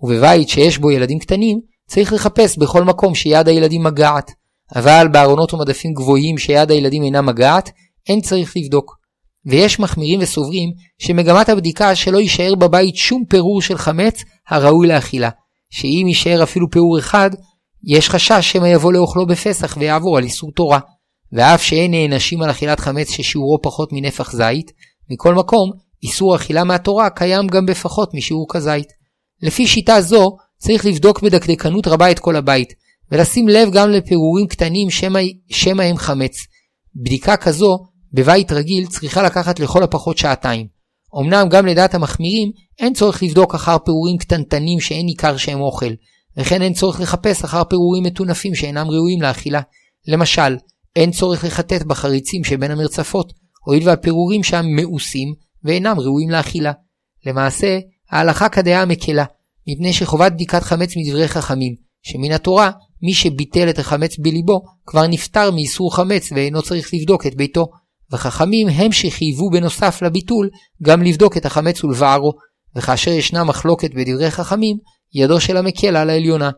ובבית 0.00 0.48
שיש 0.48 0.78
בו 0.78 0.90
ילדים 0.90 1.18
קטנים, 1.18 1.60
צריך 1.88 2.12
לחפש 2.12 2.58
בכל 2.58 2.84
מקום 2.84 3.14
שיד 3.14 3.48
הילדים 3.48 3.82
מגעת. 3.82 4.30
אבל 4.76 5.08
בארונות 5.12 5.54
ומדפים 5.54 5.92
גבוהים 5.94 6.38
שיד 6.38 6.70
הילדים 6.70 7.02
אינה 7.02 7.22
מגעת, 7.22 7.70
אין 8.08 8.20
צריך 8.20 8.56
לבדוק. 8.56 9.01
ויש 9.46 9.80
מחמירים 9.80 10.20
וסוברים 10.22 10.70
שמגמת 10.98 11.48
הבדיקה 11.48 11.94
שלא 11.94 12.18
יישאר 12.18 12.54
בבית 12.54 12.96
שום 12.96 13.24
פירור 13.28 13.62
של 13.62 13.78
חמץ 13.78 14.24
הראוי 14.48 14.86
לאכילה, 14.86 15.30
שאם 15.70 16.04
יישאר 16.08 16.42
אפילו 16.42 16.70
פירור 16.70 16.98
אחד, 16.98 17.30
יש 17.84 18.10
חשש 18.10 18.52
שמא 18.52 18.66
יבוא 18.66 18.92
לאוכלו 18.92 19.26
בפסח 19.26 19.76
ויעבור 19.78 20.18
על 20.18 20.24
איסור 20.24 20.52
תורה. 20.52 20.78
ואף 21.32 21.62
שאין 21.62 21.90
נענשים 21.90 22.42
על 22.42 22.50
אכילת 22.50 22.80
חמץ 22.80 23.10
ששיעורו 23.10 23.58
פחות 23.62 23.88
מנפח 23.92 24.32
זית, 24.32 24.72
מכל 25.10 25.34
מקום, 25.34 25.70
איסור 26.02 26.36
אכילה 26.36 26.64
מהתורה 26.64 27.10
קיים 27.10 27.46
גם 27.46 27.66
בפחות 27.66 28.14
משיעור 28.14 28.46
כזית. 28.50 28.86
לפי 29.42 29.66
שיטה 29.66 30.00
זו, 30.00 30.36
צריך 30.58 30.86
לבדוק 30.86 31.20
בדקדקנות 31.22 31.86
רבה 31.86 32.10
את 32.10 32.18
כל 32.18 32.36
הבית, 32.36 32.72
ולשים 33.12 33.48
לב 33.48 33.68
גם 33.72 33.90
לפירורים 33.90 34.46
קטנים 34.46 34.90
שמא 35.50 35.82
הם 35.82 35.96
חמץ. 35.96 36.36
בדיקה 37.04 37.36
כזו, 37.36 37.78
בבית 38.12 38.52
רגיל, 38.52 38.86
צריכה 38.86 39.22
לקחת 39.22 39.60
לכל 39.60 39.82
הפחות 39.82 40.18
שעתיים. 40.18 40.66
אמנם 41.20 41.48
גם 41.48 41.66
לדעת 41.66 41.94
המחמירים, 41.94 42.52
אין 42.78 42.94
צורך 42.94 43.22
לבדוק 43.22 43.54
אחר 43.54 43.78
פירורים 43.78 44.18
קטנטנים 44.18 44.80
שאין 44.80 45.06
ניכר 45.06 45.36
שהם 45.36 45.60
אוכל, 45.60 45.90
וכן 46.36 46.62
אין 46.62 46.72
צורך 46.72 47.00
לחפש 47.00 47.44
אחר 47.44 47.64
פירורים 47.64 48.02
מטונפים 48.02 48.54
שאינם 48.54 48.90
ראויים 48.90 49.22
לאכילה. 49.22 49.60
למשל, 50.08 50.56
אין 50.96 51.10
צורך 51.10 51.44
לחטט 51.44 51.82
בחריצים 51.82 52.44
שבין 52.44 52.70
המרצפות, 52.70 53.32
הואיל 53.64 53.88
והפירורים 53.88 54.42
שם 54.42 54.66
מאוסים 54.66 55.34
ואינם 55.64 56.00
ראויים 56.00 56.30
לאכילה. 56.30 56.72
למעשה, 57.26 57.78
ההלכה 58.10 58.48
כדעה 58.48 58.84
מקלה, 58.84 59.24
מפני 59.68 59.92
שחובת 59.92 60.32
בדיקת 60.32 60.62
חמץ 60.62 60.92
מדברי 60.96 61.28
חכמים, 61.28 61.74
שמן 62.02 62.32
התורה, 62.32 62.70
מי 63.02 63.14
שביטל 63.14 63.70
את 63.70 63.78
החמץ 63.78 64.18
בליבו, 64.18 64.62
כבר 64.86 65.06
נפטר 65.06 65.50
מאיסור 65.50 65.96
חמץ 65.96 66.32
ואינו 66.32 66.62
צריך 66.62 66.94
לבדוק 66.94 67.26
את 67.26 67.34
ביתו. 67.34 67.66
וחכמים 68.12 68.68
הם 68.68 68.92
שחייבו 68.92 69.50
בנוסף 69.50 70.02
לביטול 70.02 70.50
גם 70.82 71.02
לבדוק 71.02 71.36
את 71.36 71.46
החמץ 71.46 71.84
ולבערו, 71.84 72.32
וכאשר 72.76 73.10
ישנה 73.10 73.44
מחלוקת 73.44 73.90
בדברי 73.94 74.30
חכמים, 74.30 74.76
ידו 75.14 75.40
של 75.40 75.56
המקל 75.56 75.96
על 75.96 76.10
העליונה. 76.10 76.50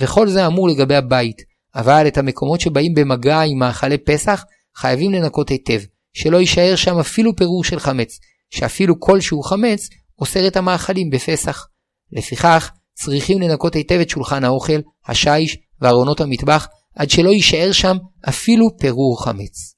וכל 0.00 0.28
זה 0.28 0.46
אמור 0.46 0.68
לגבי 0.68 0.96
הבית, 0.96 1.36
אבל 1.74 2.06
את 2.06 2.18
המקומות 2.18 2.60
שבאים 2.60 2.94
במגע 2.94 3.40
עם 3.40 3.58
מאכלי 3.58 3.98
פסח, 3.98 4.44
חייבים 4.76 5.12
לנקות 5.12 5.48
היטב, 5.48 5.80
שלא 6.12 6.36
יישאר 6.36 6.76
שם 6.76 6.98
אפילו 6.98 7.36
פירור 7.36 7.64
של 7.64 7.78
חמץ, 7.78 8.18
שאפילו 8.50 9.00
כלשהו 9.00 9.42
חמץ 9.42 9.88
אוסר 10.18 10.46
את 10.46 10.56
המאכלים 10.56 11.10
בפסח. 11.10 11.66
לפיכך, 12.12 12.70
צריכים 12.94 13.40
לנקות 13.42 13.74
היטב 13.74 13.98
את 14.00 14.10
שולחן 14.10 14.44
האוכל, 14.44 14.80
השיש 15.08 15.58
וארונות 15.80 16.20
המטבח, 16.20 16.68
עד 16.96 17.10
שלא 17.10 17.30
יישאר 17.30 17.72
שם 17.72 17.96
אפילו 18.28 18.76
פירור 18.78 19.24
חמץ. 19.24 19.75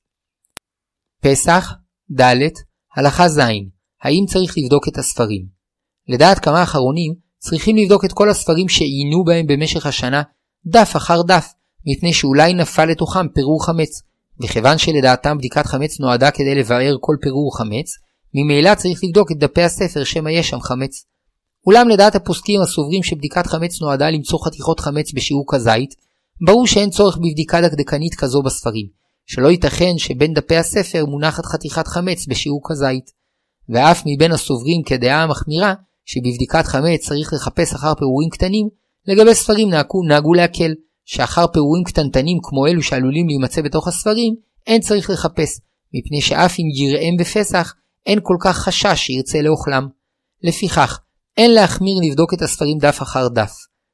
פסח, 1.22 1.72
ד', 2.20 2.34
הלכה 2.96 3.28
ז', 3.28 3.40
האם 4.02 4.24
צריך 4.28 4.54
לבדוק 4.58 4.88
את 4.88 4.98
הספרים? 4.98 5.46
לדעת 6.08 6.38
כמה 6.38 6.62
אחרונים, 6.62 7.14
צריכים 7.38 7.76
לבדוק 7.76 8.04
את 8.04 8.12
כל 8.12 8.30
הספרים 8.30 8.68
שעיינו 8.68 9.24
בהם 9.24 9.46
במשך 9.46 9.86
השנה, 9.86 10.22
דף 10.66 10.96
אחר 10.96 11.22
דף, 11.22 11.52
מפני 11.86 12.12
שאולי 12.12 12.52
נפל 12.52 12.84
לתוכם 12.84 13.28
פירור 13.28 13.66
חמץ, 13.66 14.02
וכיוון 14.42 14.78
שלדעתם 14.78 15.38
בדיקת 15.38 15.66
חמץ 15.66 16.00
נועדה 16.00 16.30
כדי 16.30 16.54
לבאר 16.54 16.96
כל 17.00 17.16
פירור 17.20 17.58
חמץ, 17.58 17.92
ממילא 18.34 18.74
צריך 18.74 19.00
לבדוק 19.04 19.32
את 19.32 19.38
דפי 19.38 19.62
הספר 19.62 20.04
שמא 20.04 20.28
יש 20.28 20.48
שם 20.48 20.60
חמץ. 20.60 21.04
אולם 21.66 21.88
לדעת 21.88 22.14
הפוסקים 22.14 22.60
הסוברים 22.60 23.02
שבדיקת 23.02 23.46
חמץ 23.46 23.80
נועדה 23.82 24.10
למצוא 24.10 24.38
חתיכות 24.46 24.80
חמץ 24.80 25.12
בשיעור 25.12 25.44
כזית, 25.48 25.94
ברור 26.46 26.66
שאין 26.66 26.90
צורך 26.90 27.16
בבדיקה 27.16 27.60
דקדקנית 27.60 28.14
כזו 28.14 28.42
בספרים, 28.42 28.86
שלא 29.30 29.48
ייתכן 29.48 29.98
שבין 29.98 30.34
דפי 30.34 30.56
הספר 30.56 31.06
מונחת 31.06 31.46
חתיכת 31.46 31.86
חמץ 31.86 32.26
בשיעור 32.26 32.60
כזית. 32.64 33.10
ואף 33.68 34.02
מבין 34.06 34.32
הסוברים 34.32 34.82
כדעה 34.86 35.22
המחמירה, 35.22 35.74
שבבדיקת 36.04 36.66
חמץ 36.66 37.00
צריך 37.08 37.32
לחפש 37.32 37.74
אחר 37.74 37.94
פירורים 37.94 38.28
קטנים, 38.30 38.68
לגבי 39.06 39.34
ספרים 39.34 39.70
נהגו, 39.70 40.02
נהגו 40.02 40.34
להקל, 40.34 40.74
שאחר 41.04 41.46
פירורים 41.46 41.84
קטנטנים 41.84 42.38
כמו 42.42 42.66
אלו 42.66 42.82
שעלולים 42.82 43.26
להימצא 43.28 43.62
בתוך 43.62 43.88
הספרים, 43.88 44.34
אין 44.66 44.80
צריך 44.80 45.10
לחפש, 45.10 45.60
מפני 45.94 46.20
שאף 46.20 46.58
אם 46.58 46.64
יראם 46.74 47.16
בפסח, 47.18 47.74
אין 48.06 48.18
כל 48.22 48.36
כך 48.40 48.58
חשש 48.58 48.94
שירצה 48.94 49.42
לאוכלם. 49.42 49.88
לפיכך, 50.42 51.00
אין 51.36 51.54
להחמיר 51.54 51.94
לבדוק 52.02 52.34
את 52.34 52.42
הספרים 52.42 52.78
דף 52.78 53.02
אחר 53.02 53.28
דף, 53.28 53.52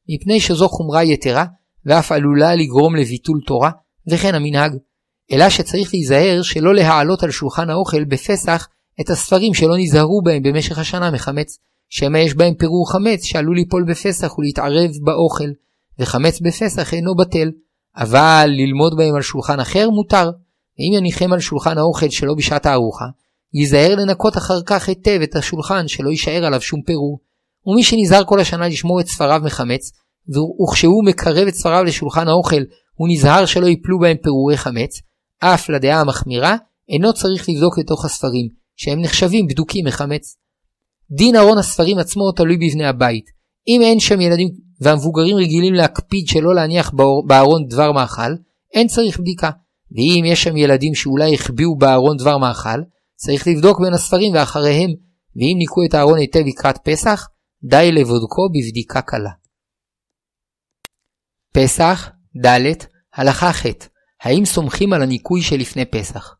מפני 0.08 0.40
שזו 0.40 0.68
חומרה 0.68 1.04
יתרה, 1.04 1.44
ואף 1.86 2.12
עלולה 2.12 2.54
לגרום 2.54 2.96
לביטול 2.96 3.40
תורה, 3.46 3.70
וכן 4.10 4.34
המנהג. 4.34 4.76
אלא 5.32 5.48
שצריך 5.48 5.94
להיזהר 5.94 6.42
שלא 6.42 6.74
להעלות 6.74 7.22
על 7.22 7.30
שולחן 7.30 7.70
האוכל 7.70 8.04
בפסח 8.04 8.68
את 9.00 9.10
הספרים 9.10 9.54
שלא 9.54 9.76
נזהרו 9.78 10.22
בהם 10.22 10.42
במשך 10.42 10.78
השנה 10.78 11.10
מחמץ, 11.10 11.58
שמא 11.88 12.18
יש 12.18 12.34
בהם 12.34 12.54
פירור 12.54 12.92
חמץ 12.92 13.24
שעלול 13.24 13.56
ליפול 13.56 13.84
בפסח 13.88 14.38
ולהתערב 14.38 14.90
באוכל, 15.04 15.48
וחמץ 15.98 16.40
בפסח 16.40 16.94
אינו 16.94 17.14
בטל, 17.14 17.50
אבל 17.96 18.46
ללמוד 18.48 18.96
בהם 18.96 19.14
על 19.14 19.22
שולחן 19.22 19.60
אחר 19.60 19.90
מותר, 19.90 20.30
ואם 20.78 20.98
יניחם 20.98 21.32
על 21.32 21.40
שולחן 21.40 21.78
האוכל 21.78 22.10
שלא 22.10 22.34
בשעת 22.34 22.66
הארוחה, 22.66 23.04
ייזהר 23.54 23.94
לנקות 23.94 24.36
אחר 24.36 24.62
כך 24.66 24.88
היטב 24.88 25.20
את 25.22 25.36
השולחן 25.36 25.88
שלא 25.88 26.10
יישאר 26.10 26.44
עליו 26.44 26.60
שום 26.60 26.82
פירור. 26.82 27.20
ומי 27.66 27.84
שנזהר 27.84 28.24
כל 28.24 28.40
השנה 28.40 28.68
לשמור 28.68 29.00
את 29.00 29.06
ספריו 29.06 29.40
מחמץ, 29.44 29.92
וכשהוא 30.28 31.04
מקרב 31.04 31.46
את 31.48 31.54
ספריו 31.54 31.84
לשולחן 31.84 32.28
האוכל, 32.28 32.62
הוא 32.94 33.08
נזהר 33.10 33.46
שלא 33.46 33.66
ייפלו 33.66 33.98
בהם 33.98 34.16
פירורי 34.22 34.56
חמץ, 34.56 35.00
אף 35.38 35.68
לדעה 35.68 36.00
המחמירה, 36.00 36.56
אינו 36.88 37.12
צריך 37.12 37.48
לבדוק 37.48 37.78
לתוך 37.78 38.04
הספרים, 38.04 38.48
שהם 38.76 39.00
נחשבים 39.00 39.46
בדוקים 39.46 39.86
מחמץ. 39.86 40.36
דין 41.10 41.36
ארון 41.36 41.58
הספרים 41.58 41.98
עצמו 41.98 42.32
תלוי 42.32 42.56
בבני 42.56 42.86
הבית. 42.86 43.24
אם 43.68 43.80
אין 43.82 44.00
שם 44.00 44.20
ילדים 44.20 44.48
והמבוגרים 44.80 45.36
רגילים 45.36 45.74
להקפיד 45.74 46.26
שלא 46.28 46.54
להניח 46.54 46.92
בארון 47.26 47.66
דבר 47.68 47.92
מאכל, 47.92 48.32
אין 48.74 48.86
צריך 48.86 49.20
בדיקה. 49.20 49.50
ואם 49.90 50.24
יש 50.24 50.42
שם 50.42 50.56
ילדים 50.56 50.94
שאולי 50.94 51.34
החביאו 51.34 51.76
בארון 51.76 52.16
דבר 52.16 52.38
מאכל, 52.38 52.80
צריך 53.16 53.48
לבדוק 53.48 53.80
בין 53.80 53.94
הספרים 53.94 54.34
ואחריהם, 54.34 54.90
ואם 55.36 55.54
ניקו 55.58 55.80
את 55.88 55.94
הארון 55.94 56.18
היטב 56.18 56.42
לקראת 56.46 56.78
פסח, 56.84 57.28
די 57.64 57.92
לבודקו 57.92 58.48
בבדיקה 58.48 59.00
קלה. 59.02 59.30
פסח, 61.52 62.10
ד', 62.46 62.72
הלכה 63.14 63.52
ח' 63.52 63.66
האם 64.24 64.44
סומכים 64.44 64.92
על 64.92 65.02
הניקוי 65.02 65.42
שלפני 65.42 65.84
פסח? 65.84 66.34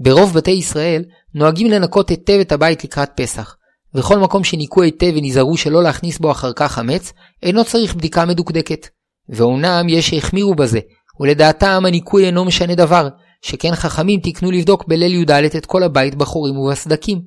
ברוב 0.00 0.34
בתי 0.34 0.50
ישראל 0.50 1.04
נוהגים 1.34 1.70
לנקות 1.70 2.10
היטב 2.10 2.38
את 2.40 2.52
הבית 2.52 2.84
לקראת 2.84 3.10
פסח, 3.16 3.56
וכל 3.94 4.18
מקום 4.18 4.44
שניקו 4.44 4.82
היטב 4.82 5.12
ונזהרו 5.16 5.56
שלא 5.56 5.82
להכניס 5.82 6.18
בו 6.18 6.30
אחר 6.30 6.52
כך 6.52 6.72
חמץ, 6.72 7.12
אינו 7.42 7.64
צריך 7.64 7.94
בדיקה 7.94 8.24
מדוקדקת. 8.24 8.86
ואומנם 9.28 9.88
יש 9.88 10.10
שהחמירו 10.10 10.54
בזה, 10.54 10.80
ולדעתם 11.20 11.82
הניקוי 11.86 12.26
אינו 12.26 12.44
משנה 12.44 12.74
דבר, 12.74 13.08
שכן 13.42 13.74
חכמים 13.74 14.20
תקנו 14.20 14.50
לבדוק 14.50 14.84
בליל 14.88 15.14
י"ד 15.14 15.30
את 15.30 15.66
כל 15.66 15.82
הבית 15.82 16.14
בחורים 16.14 16.58
ובסדקים. 16.58 17.20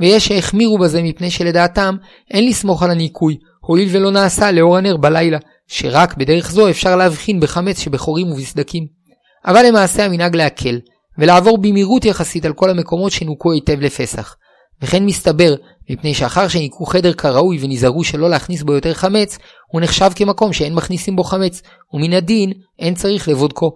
ויש 0.00 0.28
שהחמירו 0.28 0.78
בזה 0.78 1.02
מפני 1.02 1.30
שלדעתם 1.30 1.96
אין 2.30 2.48
לסמוך 2.48 2.82
על 2.82 2.90
הניקוי, 2.90 3.36
הואיל 3.60 3.88
ולא 3.92 4.10
נעשה 4.10 4.52
לאור 4.52 4.76
הנר 4.76 4.96
בלילה, 4.96 5.38
שרק 5.68 6.16
בדרך 6.16 6.50
זו 6.50 6.70
אפשר 6.70 6.96
להבחין 6.96 7.40
בחמץ 7.40 7.78
שבחורים 7.78 8.32
ובסדקים. 8.32 8.99
אבל 9.46 9.66
למעשה 9.66 10.04
המנהג 10.04 10.36
להקל, 10.36 10.78
ולעבור 11.18 11.58
במהירות 11.58 12.04
יחסית 12.04 12.44
על 12.44 12.52
כל 12.52 12.70
המקומות 12.70 13.12
שנוקו 13.12 13.52
היטב 13.52 13.80
לפסח. 13.80 14.36
וכן 14.82 15.04
מסתבר, 15.04 15.54
מפני 15.90 16.14
שאחר 16.14 16.48
שניקו 16.48 16.84
חדר 16.86 17.12
כראוי 17.12 17.58
ונזהרו 17.60 18.04
שלא 18.04 18.30
להכניס 18.30 18.62
בו 18.62 18.72
יותר 18.72 18.94
חמץ, 18.94 19.38
הוא 19.72 19.80
נחשב 19.80 20.10
כמקום 20.14 20.52
שאין 20.52 20.74
מכניסים 20.74 21.16
בו 21.16 21.24
חמץ, 21.24 21.62
ומן 21.92 22.12
הדין 22.12 22.52
אין 22.78 22.94
צריך 22.94 23.28
לבודקו. 23.28 23.70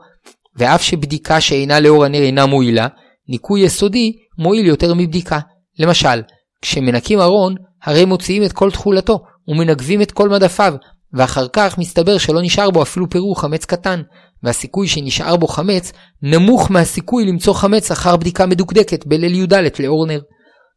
ואף 0.56 0.82
שבדיקה 0.82 1.40
שאינה 1.40 1.80
לאור 1.80 2.04
הנר 2.04 2.22
אינה 2.22 2.46
מועילה, 2.46 2.86
ניקוי 3.28 3.60
יסודי 3.60 4.12
מועיל 4.38 4.66
יותר 4.66 4.94
מבדיקה. 4.94 5.38
למשל, 5.78 6.22
כשמנקים 6.62 7.20
ארון, 7.20 7.54
הרי 7.82 8.04
מוציאים 8.04 8.42
את 8.44 8.52
כל 8.52 8.70
תכולתו, 8.70 9.18
ומנגבים 9.48 10.02
את 10.02 10.12
כל 10.12 10.28
מדפיו, 10.28 10.74
ואחר 11.12 11.46
כך 11.52 11.78
מסתבר 11.78 12.18
שלא 12.18 12.42
נשאר 12.42 12.70
בו 12.70 12.82
אפילו 12.82 13.10
פירור 13.10 13.40
חמץ 13.40 13.64
קטן, 13.64 14.02
והסיכוי 14.44 14.88
שנשאר 14.88 15.36
בו 15.36 15.46
חמץ 15.46 15.92
נמוך 16.22 16.70
מהסיכוי 16.70 17.24
למצוא 17.24 17.54
חמץ 17.54 17.90
אחר 17.90 18.16
בדיקה 18.16 18.46
מדוקדקת 18.46 19.06
בליל 19.06 19.34
י"ד 19.34 19.54
לאור 19.80 20.06
נר. 20.06 20.20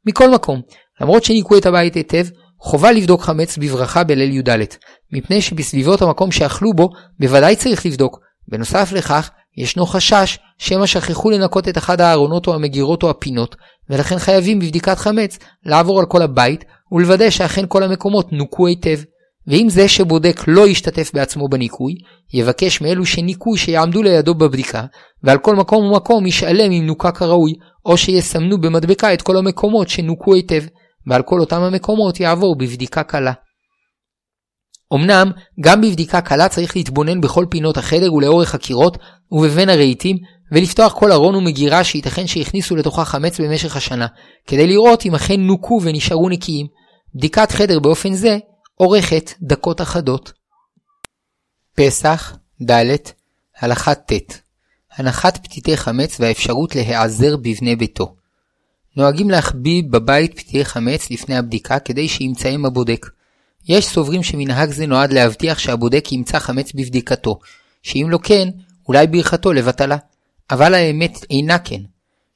מכל 0.05 0.29
מקום, 0.29 0.61
למרות 1.01 1.23
שניקו 1.23 1.57
את 1.57 1.65
הבית 1.65 1.95
היטב, 1.95 2.25
חובה 2.59 2.91
לבדוק 2.91 3.21
חמץ 3.21 3.57
בברכה 3.57 4.03
בליל 4.03 4.31
י"ד, 4.31 4.49
מפני 5.13 5.41
שבסביבות 5.41 6.01
המקום 6.01 6.31
שאכלו 6.31 6.73
בו 6.73 6.89
בוודאי 7.19 7.55
צריך 7.55 7.85
לבדוק. 7.85 8.19
בנוסף 8.47 8.91
לכך, 8.91 9.29
ישנו 9.57 9.85
חשש 9.85 10.37
שמא 10.57 10.85
שכחו 10.85 11.29
לנקות 11.29 11.67
את 11.67 11.77
אחד 11.77 12.01
הארונות 12.01 12.47
או 12.47 12.55
המגירות 12.55 13.03
או 13.03 13.09
הפינות, 13.09 13.55
ולכן 13.89 14.19
חייבים 14.19 14.59
בבדיקת 14.59 14.97
חמץ 14.97 15.39
לעבור 15.65 15.99
על 15.99 16.05
כל 16.05 16.21
הבית 16.21 16.65
ולוודא 16.91 17.29
שאכן 17.29 17.65
כל 17.67 17.83
המקומות 17.83 18.31
נוקו 18.31 18.67
היטב. 18.67 18.99
ואם 19.47 19.69
זה 19.69 19.87
שבודק 19.87 20.41
לא 20.47 20.67
ישתתף 20.67 21.11
בעצמו 21.13 21.47
בניקוי, 21.49 21.93
יבקש 22.33 22.81
מאלו 22.81 23.05
שניקוי 23.05 23.57
שיעמדו 23.57 24.03
לידו 24.03 24.35
בבדיקה, 24.35 24.85
ועל 25.23 25.37
כל 25.37 25.55
מקום 25.55 25.85
ומקום 25.85 26.25
ישאלם 26.25 26.71
אם 26.71 26.85
נוקה 26.85 27.11
כראוי, 27.11 27.53
או 27.85 27.97
שיסמנו 27.97 28.61
במדבקה 28.61 29.13
את 29.13 29.21
כל 29.21 29.37
המקומות 29.37 29.89
שנוקו 29.89 30.33
היטב, 30.33 30.63
ועל 31.07 31.21
כל 31.21 31.39
אותם 31.39 31.61
המקומות 31.61 32.19
יעבור 32.19 32.55
בבדיקה 32.57 33.03
קלה. 33.03 33.33
אמנם, 34.93 35.31
גם 35.61 35.81
בבדיקה 35.81 36.21
קלה 36.21 36.49
צריך 36.49 36.75
להתבונן 36.75 37.21
בכל 37.21 37.45
פינות 37.49 37.77
החדר 37.77 38.13
ולאורך 38.13 38.55
הקירות 38.55 38.97
ובבין 39.31 39.69
הרהיטים, 39.69 40.17
ולפתוח 40.51 40.93
כל 40.93 41.11
ארון 41.11 41.35
ומגירה 41.35 41.83
שייתכן 41.83 42.27
שהכניסו 42.27 42.75
לתוכה 42.75 43.05
חמץ 43.05 43.39
במשך 43.39 43.75
השנה, 43.75 44.07
כדי 44.47 44.67
לראות 44.67 45.05
אם 45.05 45.15
אכן 45.15 45.39
נוקו 45.39 45.79
ונשארו 45.83 46.29
נקיים. 46.29 46.67
בדיקת 47.15 47.51
חדר 47.51 47.79
באופן 47.79 48.13
זה 48.13 48.37
אורכת 48.79 49.33
דקות 49.41 49.81
אחדות. 49.81 50.33
פסח, 51.75 52.37
ד. 52.61 52.71
הלכה 53.59 53.95
ט. 53.95 54.11
הנחת 54.95 55.37
פתיתי 55.37 55.77
חמץ 55.77 56.19
והאפשרות 56.19 56.75
להיעזר 56.75 57.37
בבני 57.37 57.75
ביתו. 57.75 58.15
נוהגים 58.95 59.29
להחביא 59.29 59.83
בבית 59.89 60.31
פתיתי 60.33 60.65
חמץ 60.65 61.11
לפני 61.11 61.37
הבדיקה 61.37 61.79
כדי 61.79 62.07
שימצאם 62.07 62.65
הבודק. 62.65 63.05
יש 63.67 63.85
סוברים 63.85 64.23
שמנהג 64.23 64.69
זה 64.69 64.87
נועד 64.87 65.13
להבטיח 65.13 65.59
שהבודק 65.59 66.11
ימצא 66.11 66.39
חמץ 66.39 66.71
בבדיקתו, 66.73 67.39
שאם 67.83 68.07
לא 68.09 68.19
כן, 68.23 68.49
אולי 68.87 69.07
ברכתו 69.07 69.53
לבטלה. 69.53 69.97
אבל 70.51 70.73
האמת 70.73 71.25
אינה 71.29 71.59
כן, 71.59 71.81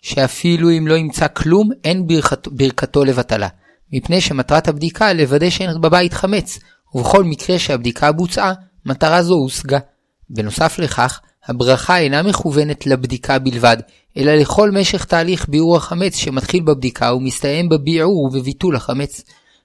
שאפילו 0.01 0.71
אם 0.77 0.87
לא 0.87 0.93
ימצא 0.93 1.27
כלום, 1.27 1.69
אין 1.83 2.07
ברכת, 2.07 2.47
ברכתו 2.47 3.05
לבטלה, 3.05 3.47
מפני 3.93 4.21
שמטרת 4.21 4.67
הבדיקה 4.67 5.13
לוודא 5.13 5.49
שאין 5.49 5.81
בבית 5.81 6.13
חמץ, 6.13 6.59
ובכל 6.95 7.23
מקרה 7.23 7.59
שהבדיקה 7.59 8.11
בוצעה, 8.11 8.53
מטרה 8.85 9.23
זו 9.23 9.33
הושגה. 9.33 9.79
בנוסף 10.29 10.79
לכך, 10.79 11.19
הברכה 11.45 11.97
אינה 11.97 12.23
מכוונת 12.23 12.87
לבדיקה 12.87 13.39
בלבד, 13.39 13.77
אלא 14.17 14.35
לכל 14.35 14.71
משך 14.71 15.05
תהליך 15.05 15.49
ביעור 15.49 15.77
החמץ 15.77 16.15
שמתחיל 16.15 16.63
בבדיקה 16.63 17.13
ומסתיים 17.13 17.69
בביעור 17.69 18.23
ובביטול 18.23 18.75
החמץ. 18.75 19.23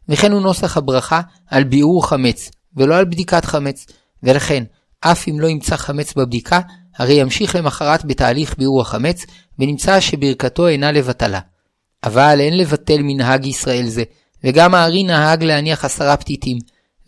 וכן 0.08 0.32
הוא 0.32 0.40
נוסח 0.40 0.76
הברכה 0.76 1.20
על 1.46 1.64
ביעור 1.64 2.08
חמץ, 2.08 2.50
ולא 2.76 2.96
על 2.96 3.04
בדיקת 3.04 3.44
חמץ. 3.44 3.86
ולכן, 4.22 4.64
אף 5.00 5.28
אם 5.28 5.40
לא 5.40 5.46
ימצא 5.46 5.76
חמץ 5.76 6.14
בבדיקה, 6.14 6.60
הרי 6.96 7.14
ימשיך 7.14 7.56
למחרת 7.56 8.04
בתהליך 8.04 8.58
ביעור 8.58 8.80
החמץ, 8.80 9.26
ונמצא 9.58 10.00
שברכתו 10.00 10.68
אינה 10.68 10.92
לבטלה. 10.92 11.40
אבל 12.06 12.40
אין 12.40 12.56
לבטל 12.56 13.02
מנהג 13.02 13.46
ישראל 13.46 13.86
זה, 13.86 14.02
וגם 14.44 14.74
הארי 14.74 15.04
נהג 15.04 15.44
להניח 15.44 15.84
עשרה 15.84 16.16
פתיתים, 16.16 16.58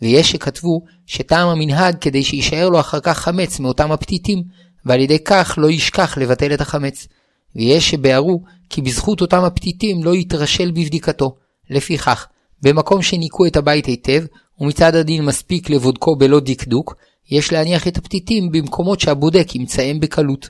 ויש 0.01 0.31
שכתבו 0.31 0.81
שטעם 1.05 1.47
המנהג 1.47 1.95
כדי 2.01 2.23
שיישאר 2.23 2.69
לו 2.69 2.79
אחר 2.79 2.99
כך 2.99 3.17
חמץ 3.17 3.59
מאותם 3.59 3.91
הפתיתים, 3.91 4.43
ועל 4.85 4.99
ידי 4.99 5.19
כך 5.19 5.55
לא 5.57 5.69
ישכח 5.69 6.17
לבטל 6.17 6.53
את 6.53 6.61
החמץ. 6.61 7.07
ויש 7.55 7.89
שביארו 7.89 8.41
כי 8.69 8.81
בזכות 8.81 9.21
אותם 9.21 9.43
הפתיתים 9.43 10.03
לא 10.03 10.15
יתרשל 10.15 10.71
בבדיקתו. 10.71 11.35
לפיכך, 11.69 12.27
במקום 12.61 13.01
שניקו 13.01 13.45
את 13.45 13.57
הבית 13.57 13.85
היטב, 13.85 14.23
ומצד 14.59 14.95
הדין 14.95 15.25
מספיק 15.25 15.69
לבודקו 15.69 16.15
בלא 16.15 16.39
דקדוק, 16.39 16.95
יש 17.31 17.53
להניח 17.53 17.87
את 17.87 17.97
הפתיתים 17.97 18.51
במקומות 18.51 18.99
שהבודק 18.99 19.55
ימצאם 19.55 19.99
בקלות, 19.99 20.49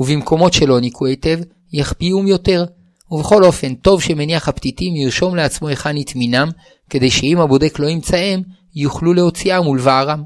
ובמקומות 0.00 0.52
שלא 0.52 0.80
ניקו 0.80 1.06
היטב, 1.06 1.38
יחפיאום 1.72 2.26
יותר. 2.26 2.64
ובכל 3.10 3.44
אופן, 3.44 3.74
טוב 3.74 4.02
שמניח 4.02 4.48
הפתיתים 4.48 4.96
ירשום 4.96 5.36
לעצמו 5.36 5.68
היכן 5.68 5.96
יטמינם, 5.96 6.48
כדי 6.90 7.10
שאם 7.10 7.40
הבודק 7.40 7.78
לא 7.78 7.86
ימצאם, 7.86 8.42
יוכלו 8.74 9.14
להוציאם 9.14 9.66
ולבערם. 9.66 10.22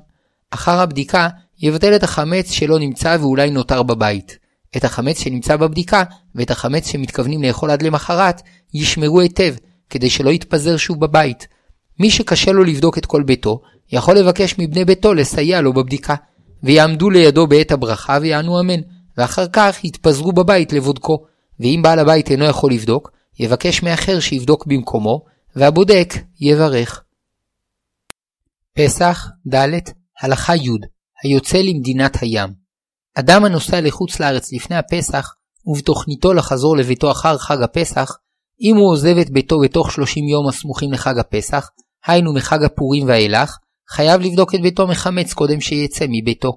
אחר 0.51 0.81
הבדיקה, 0.81 1.29
יבטל 1.63 1.97
את 1.97 2.03
החמץ 2.03 2.51
שלא 2.51 2.79
נמצא 2.79 3.17
ואולי 3.21 3.51
נותר 3.51 3.83
בבית. 3.83 4.39
את 4.77 4.85
החמץ 4.85 5.19
שנמצא 5.19 5.57
בבדיקה, 5.57 6.03
ואת 6.35 6.51
החמץ 6.51 6.87
שמתכוונים 6.87 7.43
לאכול 7.43 7.71
עד 7.71 7.83
למחרת, 7.83 8.43
ישמרו 8.75 9.21
היטב, 9.21 9.55
כדי 9.91 10.11
שלא 10.11 10.31
יתפזר 10.31 10.77
שוב 10.77 11.01
בבית. 11.01 11.49
מי 12.01 12.11
שקשה 12.11 12.53
לו 12.53 12.65
לבדוק 12.65 12.99
את 12.99 13.07
כל 13.07 13.23
ביתו, 13.23 13.61
יכול 13.93 14.19
לבקש 14.19 14.55
מבני 14.59 14.85
ביתו 14.85 15.15
לסייע 15.15 15.61
לו 15.61 15.73
בבדיקה, 15.73 16.15
ויעמדו 16.63 17.11
לידו 17.11 17.47
בעת 17.47 17.73
הברכה 17.73 18.19
ויענו 18.21 18.61
אמן, 18.61 18.81
ואחר 19.19 19.47
כך 19.53 19.85
יתפזרו 19.85 20.33
בבית 20.33 20.73
לבודקו, 20.73 21.25
ואם 21.61 21.81
בעל 21.83 21.99
הבית 21.99 22.31
אינו 22.31 22.45
יכול 22.45 22.73
לבדוק, 22.73 23.11
יבקש 23.39 23.83
מאחר 23.83 24.21
שיבדוק 24.21 24.67
במקומו, 24.67 25.25
והבודק 25.57 26.15
יברך. 26.41 27.03
פסח, 28.75 29.27
ד', 29.55 29.79
הלכה 30.21 30.57
י', 30.57 30.69
היוצא 31.25 31.59
למדינת 31.59 32.23
הים. 32.23 32.49
אדם 33.15 33.45
הנוסע 33.45 33.81
לחוץ 33.81 34.21
לארץ 34.21 34.53
לפני 34.53 34.77
הפסח, 34.77 35.35
ובתוכניתו 35.67 36.33
לחזור 36.33 36.77
לביתו 36.77 37.11
אחר 37.11 37.39
חג 37.39 37.63
הפסח, 37.63 38.19
אם 38.61 38.77
הוא 38.77 38.93
עוזב 38.93 39.17
את 39.19 39.31
ביתו 39.31 39.61
בתוך 39.61 39.93
30 39.93 40.29
יום 40.29 40.49
הסמוכים 40.49 40.93
לחג 40.93 41.19
הפסח, 41.19 41.71
היינו 42.07 42.35
מחג 42.35 42.65
הפורים 42.65 43.09
ואילך, 43.09 43.57
חייב 43.91 44.21
לבדוק 44.21 44.55
את 44.55 44.61
ביתו 44.61 44.87
מחמץ 44.87 45.33
קודם 45.33 45.61
שיצא 45.61 46.05
מביתו. 46.09 46.53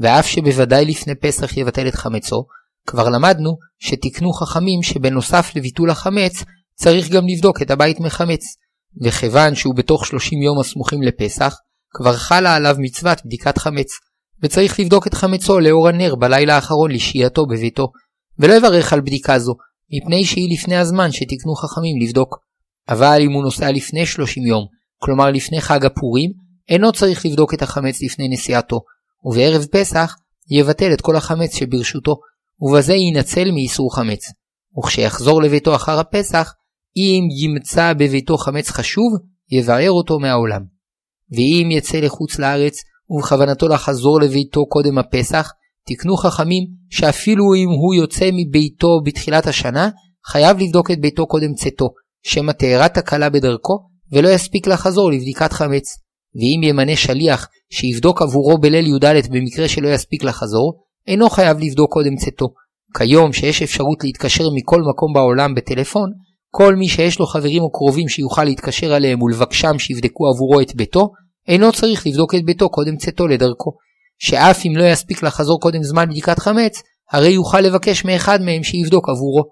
ואף 0.00 0.26
שבוודאי 0.26 0.84
לפני 0.84 1.14
פסח 1.14 1.56
יבטל 1.56 1.88
את 1.88 1.94
חמצו, 1.94 2.44
כבר 2.86 3.08
למדנו 3.08 3.56
שתיקנו 3.78 4.32
חכמים 4.32 4.82
שבנוסף 4.82 5.50
לביטול 5.56 5.90
החמץ, 5.90 6.44
צריך 6.74 7.08
גם 7.08 7.28
לבדוק 7.28 7.62
את 7.62 7.70
הבית 7.70 8.00
מחמץ. 8.00 8.40
וכיוון 9.02 9.54
שהוא 9.54 9.74
בתוך 9.74 10.06
30 10.06 10.42
יום 10.42 10.60
הסמוכים 10.60 11.02
לפסח, 11.02 11.56
כבר 11.94 12.16
חלה 12.16 12.54
עליו 12.54 12.76
מצוות 12.78 13.18
בדיקת 13.24 13.58
חמץ, 13.58 13.90
וצריך 14.42 14.80
לבדוק 14.80 15.06
את 15.06 15.14
חמצו 15.14 15.60
לאור 15.60 15.88
הנר 15.88 16.14
בלילה 16.14 16.54
האחרון 16.54 16.90
לשהייתו 16.90 17.46
בביתו, 17.46 17.92
ולא 18.38 18.54
יברך 18.54 18.92
על 18.92 19.00
בדיקה 19.00 19.38
זו, 19.38 19.54
מפני 19.92 20.24
שהיא 20.24 20.54
לפני 20.54 20.76
הזמן 20.76 21.12
שתיקנו 21.12 21.54
חכמים 21.54 21.96
לבדוק. 22.02 22.38
אבל 22.88 23.18
אם 23.20 23.32
הוא 23.32 23.42
נוסע 23.42 23.70
לפני 23.72 24.06
30 24.06 24.46
יום, 24.46 24.66
כלומר 24.98 25.30
לפני 25.30 25.60
חג 25.60 25.84
הפורים, 25.84 26.30
אינו 26.68 26.92
צריך 26.92 27.26
לבדוק 27.26 27.54
את 27.54 27.62
החמץ 27.62 28.02
לפני 28.02 28.28
נסיעתו, 28.28 28.80
ובערב 29.24 29.64
פסח 29.64 30.14
יבטל 30.50 30.92
את 30.92 31.00
כל 31.00 31.16
החמץ 31.16 31.56
שברשותו, 31.56 32.16
ובזה 32.60 32.94
יינצל 32.94 33.50
מאיסור 33.50 33.96
חמץ. 33.96 34.24
וכשיחזור 34.78 35.42
לביתו 35.42 35.74
אחר 35.76 36.00
הפסח, 36.00 36.54
אם 36.96 37.28
ימצא 37.42 37.92
בביתו 37.92 38.36
חמץ 38.36 38.70
חשוב, 38.70 39.12
יבער 39.50 39.90
אותו 39.90 40.18
מהעולם. 40.18 40.62
ואם 41.30 41.70
יצא 41.70 41.98
לחוץ 41.98 42.38
לארץ, 42.38 42.74
ובכוונתו 43.10 43.68
לחזור 43.68 44.20
לביתו 44.20 44.66
קודם 44.66 44.98
הפסח, 44.98 45.52
תקנו 45.86 46.16
חכמים 46.16 46.64
שאפילו 46.90 47.44
אם 47.54 47.68
הוא 47.68 47.94
יוצא 47.94 48.30
מביתו 48.32 49.00
בתחילת 49.04 49.46
השנה, 49.46 49.90
חייב 50.26 50.58
לבדוק 50.58 50.90
את 50.90 51.00
ביתו 51.00 51.26
קודם 51.26 51.54
צאתו, 51.54 51.88
שמא 52.22 52.52
תארה 52.52 52.88
תקלה 52.88 53.30
בדרכו, 53.30 53.78
ולא 54.12 54.28
יספיק 54.28 54.66
לחזור 54.66 55.10
לבדיקת 55.10 55.52
חמץ. 55.52 55.84
ואם 56.34 56.68
ימנה 56.68 56.96
שליח 56.96 57.48
שיבדוק 57.72 58.22
עבורו 58.22 58.58
בליל 58.58 58.86
י"ד 58.86 59.30
במקרה 59.30 59.68
שלא 59.68 59.88
יספיק 59.88 60.24
לחזור, 60.24 60.80
אינו 61.06 61.30
חייב 61.30 61.58
לבדוק 61.60 61.92
קודם 61.92 62.16
צאתו. 62.16 62.46
כיום 62.96 63.32
שיש 63.32 63.62
אפשרות 63.62 64.04
להתקשר 64.04 64.44
מכל 64.54 64.82
מקום 64.90 65.12
בעולם 65.14 65.54
בטלפון, 65.54 66.10
כל 66.50 66.74
מי 66.74 66.88
שיש 66.88 67.18
לו 67.18 67.26
חברים 67.26 67.62
או 67.62 67.72
קרובים 67.72 68.08
שיוכל 68.08 68.44
להתקשר 68.44 68.92
עליהם 68.92 69.22
ולבקשם 69.22 69.78
שיבדקו 69.78 70.24
עבורו 70.28 70.60
את 70.60 70.74
ביתו, 70.74 71.08
אינו 71.48 71.72
צריך 71.72 72.06
לבדוק 72.06 72.34
את 72.34 72.44
ביתו 72.44 72.68
קודם 72.68 72.96
צאתו 72.96 73.26
לדרכו. 73.26 73.70
שאף 74.18 74.66
אם 74.66 74.76
לא 74.76 74.84
יספיק 74.84 75.22
לחזור 75.22 75.60
קודם 75.60 75.82
זמן 75.82 76.08
בדיקת 76.10 76.38
חמץ, 76.38 76.82
הרי 77.12 77.28
יוכל 77.28 77.60
לבקש 77.60 78.04
מאחד 78.04 78.42
מהם 78.42 78.62
שיבדוק 78.62 79.08
עבורו. 79.08 79.42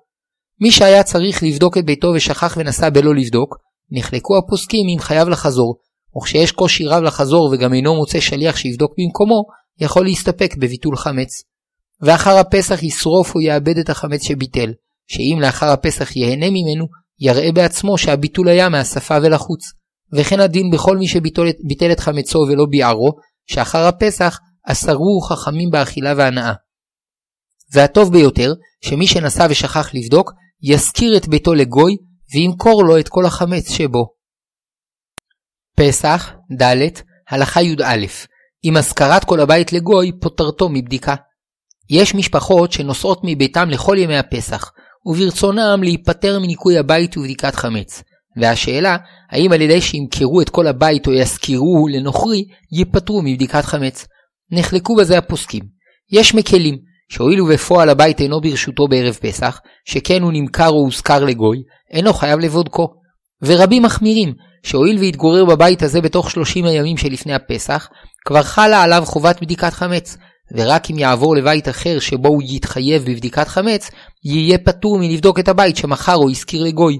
מי 0.61 0.71
שהיה 0.71 1.03
צריך 1.03 1.43
לבדוק 1.43 1.79
את 1.79 1.85
ביתו 1.85 2.09
ושכח 2.15 2.57
ונסע 2.57 2.91
בלא 2.91 3.15
לבדוק, 3.15 3.57
נחלקו 3.91 4.39
הפוסקים 4.39 4.87
אם 4.95 4.99
חייב 4.99 5.29
לחזור, 5.29 5.77
וכשיש 6.17 6.53
קושי 6.53 6.87
רב 6.87 7.03
לחזור 7.03 7.51
וגם 7.53 7.75
אינו 7.75 7.95
מוצא 7.95 8.21
שליח 8.21 8.57
שיבדוק 8.57 8.93
במקומו, 8.99 9.43
יכול 9.81 10.05
להסתפק 10.05 10.55
בביטול 10.59 10.97
חמץ. 10.97 11.43
ואחר 12.01 12.37
הפסח 12.39 12.83
ישרוף 12.83 13.35
או 13.35 13.41
יאבד 13.41 13.79
את 13.79 13.91
החמץ 13.91 14.23
שביטל, 14.23 14.73
שאם 15.07 15.39
לאחר 15.41 15.67
הפסח 15.67 16.17
ייהנה 16.17 16.47
ממנו, 16.51 16.87
יראה 17.21 17.53
בעצמו 17.53 17.99
שהביטול 17.99 18.49
היה 18.49 18.69
מהשפה 18.69 19.17
ולחוץ. 19.23 19.61
וכן 20.13 20.41
הדין 20.41 20.71
בכל 20.71 20.97
מי 20.97 21.09
שביטל 21.09 21.93
את 21.93 22.01
חמצו 22.01 22.39
ולא 22.39 22.67
ביערו, 22.71 23.13
שאחר 23.47 23.87
הפסח 23.87 24.39
אסרו 24.67 25.21
חכמים 25.21 25.71
באכילה 25.71 26.15
והנאה. 26.17 26.53
והטוב 27.73 28.13
ביותר, 28.13 28.53
שמי 28.85 29.07
שנסע 29.07 29.47
ושכח 29.51 29.95
לבדוק, 29.95 30.33
ישכיר 30.63 31.17
את 31.17 31.29
ביתו 31.29 31.55
לגוי, 31.55 31.97
וימכור 32.35 32.85
לו 32.85 32.99
את 32.99 33.09
כל 33.09 33.27
החמץ 33.27 33.71
שבו. 33.71 34.07
פסח, 35.77 36.33
ד', 36.63 36.89
הלכה 37.29 37.63
י"א, 37.63 38.07
עם 38.63 38.77
השכרת 38.77 39.25
כל 39.25 39.41
הבית 39.41 39.73
לגוי, 39.73 40.13
פוטרתו 40.21 40.69
מבדיקה. 40.69 41.15
יש 41.91 42.15
משפחות 42.15 42.73
שנוסעות 42.73 43.21
מביתם 43.25 43.71
לכל 43.71 43.97
ימי 43.99 44.17
הפסח, 44.17 44.73
וברצונם 45.07 45.81
להיפטר 45.83 46.39
מניקוי 46.39 46.79
הבית 46.79 47.17
ובדיקת 47.17 47.55
חמץ. 47.55 48.03
והשאלה, 48.41 48.97
האם 49.31 49.53
על 49.53 49.61
ידי 49.61 49.81
שימכרו 49.81 50.41
את 50.41 50.51
כל 50.51 50.67
הבית 50.67 51.07
או 51.07 51.13
ישכירו 51.13 51.89
לנוכרי, 51.89 52.45
ייפטרו 52.73 53.23
מבדיקת 53.23 53.65
חמץ. 53.65 54.07
נחלקו 54.51 54.97
בזה 54.97 55.19
הפוסקים. 55.19 55.63
יש 56.13 56.35
מקלים, 56.35 56.79
שהואיל 57.09 57.41
ובפועל 57.41 57.89
הבית 57.89 58.21
אינו 58.21 58.41
ברשותו 58.41 58.89
בערב 58.89 59.15
פסח, 59.15 59.61
שכן 59.85 60.23
הוא 60.23 60.33
נמכר 60.33 60.69
או 60.69 60.85
הושכר 60.85 61.25
לגוי, 61.25 61.59
אינו 61.93 62.13
חייב 62.13 62.41
לבודקו. 62.41 62.89
ורבים 63.43 63.83
מחמירים, 63.83 64.35
שהואיל 64.63 64.99
והתגורר 64.99 65.45
בבית 65.45 65.83
הזה 65.83 66.01
בתוך 66.01 66.31
30 66.31 66.65
הימים 66.65 66.97
שלפני 66.97 67.35
הפסח, 67.35 67.89
כבר 68.29 68.43
חלה 68.43 68.83
עליו 68.83 69.03
חובת 69.07 69.41
בדיקת 69.43 69.73
חמץ, 69.73 70.17
ורק 70.57 70.91
אם 70.91 70.99
יעבור 70.99 71.37
לבית 71.37 71.69
אחר 71.69 71.99
שבו 71.99 72.29
הוא 72.29 72.43
יתחייב 72.47 73.03
בבדיקת 73.03 73.49
חמץ, 73.49 73.91
יהיה 74.25 74.59
פטור 74.59 74.99
מלבדוק 74.99 75.39
את 75.39 75.49
הבית 75.49 75.77
שמכר 75.77 76.15
או 76.15 76.31
השכיר 76.31 76.63
לגוי. 76.63 76.97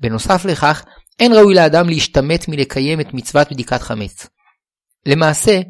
בנוסף 0.00 0.44
לכך, 0.44 0.84
אין 1.20 1.32
ראוי 1.32 1.54
לאדם 1.54 1.88
להשתמט 1.88 2.48
מלקיים 2.48 3.00
את 3.00 3.14
מצוות 3.14 3.52
בדיקת 3.52 3.82
חמץ. 3.82 4.26
למעשה, 5.06 5.60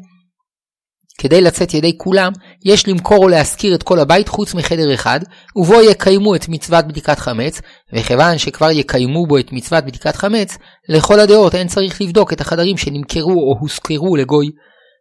כדי 1.17 1.41
לצאת 1.41 1.73
ידי 1.73 1.97
כולם, 1.97 2.31
יש 2.65 2.87
למכור 2.87 3.23
או 3.23 3.27
להשכיר 3.27 3.75
את 3.75 3.83
כל 3.83 3.99
הבית 3.99 4.27
חוץ 4.27 4.53
מחדר 4.53 4.93
אחד, 4.93 5.19
ובו 5.55 5.81
יקיימו 5.81 6.35
את 6.35 6.49
מצוות 6.49 6.87
בדיקת 6.87 7.19
חמץ, 7.19 7.61
וכיוון 7.93 8.37
שכבר 8.37 8.71
יקיימו 8.71 9.27
בו 9.27 9.37
את 9.37 9.51
מצוות 9.51 9.85
בדיקת 9.85 10.15
חמץ, 10.15 10.57
לכל 10.89 11.19
הדעות 11.19 11.55
אין 11.55 11.67
צריך 11.67 12.01
לבדוק 12.01 12.33
את 12.33 12.41
החדרים 12.41 12.77
שנמכרו 12.77 13.33
או 13.33 13.57
הושכרו 13.59 14.15
לגוי. 14.15 14.49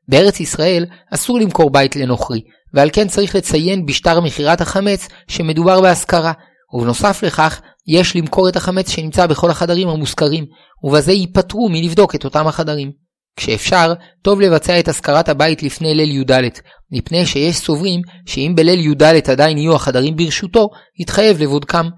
בארץ 0.09 0.41
ישראל 0.41 0.87
אסור 1.15 1.39
למכור 1.39 1.71
בית 1.71 1.97
לנוכרי, 1.97 2.41
ועל 2.75 2.91
כן 2.93 3.09
צריך 3.09 3.35
לציין 3.35 3.87
בשטר 3.87 4.21
מכירת 4.21 4.61
החמץ 4.61 5.09
שמדובר 5.29 5.81
בהשכרה, 5.81 6.33
ובנוסף 6.73 7.23
לכך, 7.23 7.61
יש 7.87 8.17
למכור 8.17 8.49
את 8.49 8.57
החמץ 8.57 8.91
שנמצא 8.91 9.27
בכל 9.27 9.51
החדרים 9.51 9.89
המושכרים, 9.89 10.45
ובזה 10.85 11.13
ייפטרו 11.13 11.69
מלבדוק 11.69 12.15
את 12.15 12.25
אותם 12.25 12.47
החדרים. 12.47 12.91
כשאפשר, 13.37 13.93
טוב 14.23 14.41
לבצע 14.41 14.81
את 14.81 14.89
השכרת 14.89 15.29
הבית 15.29 15.63
לפני 15.63 15.95
ליל 15.95 16.11
י"ד, 16.11 16.49
מפני 16.93 17.27
שיש 17.27 17.57
סוברים 17.57 18.01
שאם 18.27 18.53
בליל 18.57 18.81
י"ד 18.81 19.03
עדיין 19.31 19.59
יהיו 19.59 19.75
החדרים 19.75 20.17
ברשותו, 20.17 20.69
יתחייב 21.01 21.43
לבודקם. 21.43 21.89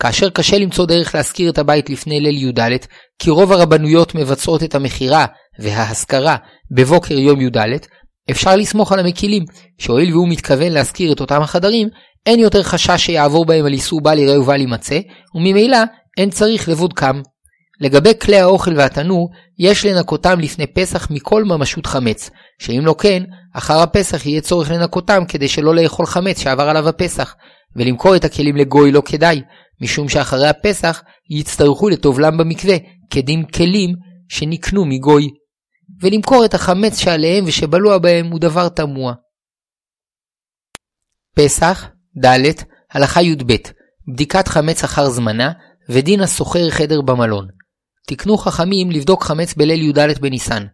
כאשר 0.00 0.30
קשה 0.30 0.58
למצוא 0.58 0.86
דרך 0.86 1.14
להשכיר 1.14 1.50
את 1.50 1.58
הבית 1.58 1.90
לפני 1.90 2.20
ליל 2.20 2.48
י"ד, 2.48 2.70
כי 3.18 3.30
רוב 3.30 3.52
הרבנויות 3.52 4.14
מבצעות 4.14 4.62
את 4.62 4.74
המכירה 4.74 5.26
וההשכרה 5.58 6.36
בבוקר 6.70 7.18
יום 7.18 7.40
י"ד, 7.40 7.58
אפשר 8.30 8.56
לסמוך 8.56 8.92
על 8.92 8.98
המקילים, 8.98 9.44
שהואיל 9.78 10.12
והוא 10.12 10.28
מתכוון 10.28 10.72
להשכיר 10.72 11.12
את 11.12 11.20
אותם 11.20 11.42
החדרים, 11.42 11.88
אין 12.26 12.40
יותר 12.40 12.62
חשש 12.62 13.06
שיעבור 13.06 13.46
בהם 13.46 13.66
על 13.66 13.72
איסור 13.72 14.00
בל 14.00 14.18
יראה 14.18 14.40
ובל 14.40 14.60
יימצא, 14.60 14.98
וממילא 15.34 15.78
אין 16.18 16.30
צריך 16.30 16.68
לבודקם. 16.68 17.20
לגבי 17.80 18.12
כלי 18.20 18.36
האוכל 18.36 18.76
והתנור, 18.76 19.30
יש 19.58 19.86
לנקותם 19.86 20.40
לפני 20.40 20.66
פסח 20.66 21.10
מכל 21.10 21.44
ממשות 21.44 21.86
חמץ, 21.86 22.30
שאם 22.58 22.82
לא 22.84 22.94
כן, 22.98 23.22
אחר 23.54 23.78
הפסח 23.78 24.26
יהיה 24.26 24.40
צורך 24.40 24.70
לנקותם 24.70 25.22
כדי 25.28 25.48
שלא 25.48 25.74
לאכול 25.74 26.06
חמץ 26.06 26.40
שעבר 26.40 26.68
עליו 26.68 26.88
הפסח, 26.88 27.34
ולמכור 27.76 28.16
את 28.16 28.24
הכלים 28.24 28.56
לגוי 28.56 28.92
לא 28.92 29.02
כדאי, 29.04 29.42
משום 29.82 30.08
שאחרי 30.08 30.48
הפסח 30.48 31.02
יצטרכו 31.30 31.88
לטובלם 31.88 32.38
במקווה, 32.38 32.76
כדין 33.10 33.44
כלים 33.44 33.94
שנקנו 34.28 34.84
מגוי. 34.84 35.28
ולמכור 36.00 36.44
את 36.44 36.54
החמץ 36.54 36.98
שעליהם 36.98 37.44
ושבלוע 37.46 37.98
בהם 37.98 38.26
הוא 38.26 38.40
דבר 38.40 38.68
תמוה. 38.68 39.14
פסח, 41.36 41.84
ד', 42.24 42.52
הלכה 42.92 43.22
י"ב, 43.22 43.56
בדיקת 44.14 44.48
חמץ 44.48 44.84
אחר 44.84 45.08
זמנה, 45.08 45.52
ודין 45.88 46.20
השוכר 46.20 46.70
חדר 46.70 47.00
במלון. 47.00 47.48
תקנו 48.06 48.38
חכמים 48.38 48.90
לבדוק 48.90 49.24
חמץ 49.24 49.54
בליל 49.54 49.82
י"ד 49.82 50.18
בניסן, 50.20 50.66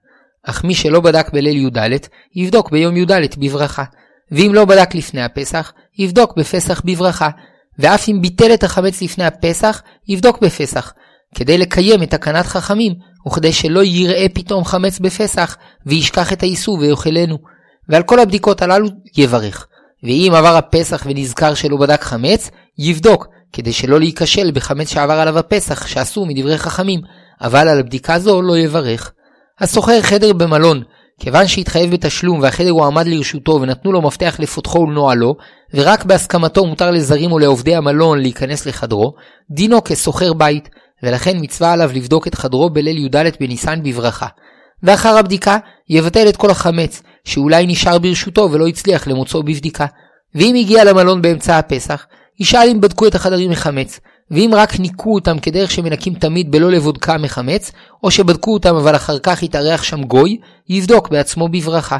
אך 0.46 0.64
מי 0.64 0.74
שלא 0.74 1.00
בדק 1.00 1.32
בליל 1.32 1.56
י"ד, 1.66 2.06
יבדוק 2.36 2.70
ביום 2.70 2.96
י"ד 2.96 3.12
בברכה, 3.38 3.84
ואם 4.32 4.50
לא 4.54 4.64
בדק 4.64 4.94
לפני 4.94 5.22
הפסח, 5.22 5.72
יבדוק 5.98 6.38
בפסח 6.38 6.82
בברכה, 6.84 7.28
ואף 7.78 8.08
אם 8.08 8.18
ביטל 8.22 8.54
את 8.54 8.64
החמץ 8.64 9.02
לפני 9.02 9.24
הפסח, 9.24 9.82
יבדוק 10.08 10.40
בפסח, 10.40 10.92
כדי 11.34 11.58
לקיים 11.58 12.02
את 12.02 12.10
תקנת 12.10 12.46
חכמים, 12.46 12.94
וכדי 13.26 13.52
שלא 13.52 13.84
יראה 13.84 14.26
פתאום 14.34 14.64
חמץ 14.64 14.98
בפסח, 14.98 15.56
וישכח 15.86 16.32
את 16.32 16.42
האיסור 16.42 16.78
ויאכלנו. 16.78 17.38
ועל 17.88 18.02
כל 18.02 18.20
הבדיקות 18.20 18.62
הללו 18.62 18.88
יברך. 19.16 19.66
ואם 20.02 20.32
עבר 20.36 20.56
הפסח 20.56 21.02
ונזכר 21.06 21.54
שלא 21.54 21.76
בדק 21.76 22.02
חמץ, 22.02 22.50
יבדוק, 22.78 23.26
כדי 23.52 23.72
שלא 23.72 23.98
להיכשל 23.98 24.50
בחמץ 24.50 24.88
שעבר 24.88 25.14
עליו 25.14 25.38
הפסח, 25.38 25.86
שאסור 25.86 26.26
מדברי 26.26 26.58
חכמים, 26.58 27.00
אבל 27.40 27.68
על 27.68 27.78
הבדיקה 27.78 28.18
זו 28.18 28.42
לא 28.42 28.58
יברך. 28.58 29.12
השוכר 29.60 30.02
חדר 30.02 30.32
במלון, 30.32 30.82
כיוון 31.20 31.46
שהתחייב 31.46 31.90
בתשלום 31.90 32.40
והחדר 32.40 32.70
הועמד 32.70 33.06
לרשותו 33.06 33.52
ונתנו 33.52 33.92
לו 33.92 34.02
מפתח 34.02 34.36
לפותחו 34.38 34.78
ולנועלו, 34.78 35.36
ורק 35.74 36.04
בהסכמתו 36.04 36.66
מותר 36.66 36.90
לזרים 36.90 37.32
או 37.32 37.38
לעובדי 37.38 37.74
המלון 37.74 38.20
להיכנס 38.20 38.66
לחדרו, 38.66 39.14
דינו 39.50 39.84
כשוכר 39.84 40.32
בית, 40.32 40.68
ולכן 41.04 41.36
מצווה 41.40 41.72
עליו 41.72 41.90
לבדוק 41.94 42.26
את 42.26 42.34
חדרו 42.34 42.70
בליל 42.70 42.98
י"ד 42.98 43.16
בניסן 43.40 43.82
בברכה. 43.82 44.26
ואחר 44.82 45.18
הבדיקה, 45.18 45.58
יבטל 45.88 46.28
את 46.28 46.36
כל 46.36 46.50
החמץ, 46.50 47.02
שאולי 47.24 47.66
נשאר 47.66 47.98
ברשותו 47.98 48.48
ולא 48.52 48.66
הצליח 48.66 49.06
למוצאו 49.06 49.42
בבדיקה. 49.42 49.86
ואם 50.34 50.54
הגיע 50.54 50.84
למלון 50.84 51.22
באמצע 51.22 51.58
הפסח, 51.58 52.06
ישאל 52.40 52.68
אם 52.70 52.80
בדקו 52.80 53.06
את 53.06 53.14
החדרים 53.14 53.50
מחמץ, 53.50 54.00
ואם 54.30 54.50
רק 54.54 54.80
ניקו 54.80 55.14
אותם 55.14 55.38
כדרך 55.38 55.70
שמנקים 55.70 56.14
תמיד 56.14 56.50
בלא 56.50 56.70
לבודקה 56.70 57.18
מחמץ, 57.18 57.72
או 58.02 58.10
שבדקו 58.10 58.54
אותם 58.54 58.76
אבל 58.76 58.96
אחר 58.96 59.18
כך 59.18 59.42
התארח 59.42 59.82
שם 59.82 60.02
גוי, 60.02 60.38
יבדוק 60.68 61.08
בעצמו 61.08 61.48
בברכה. 61.48 61.98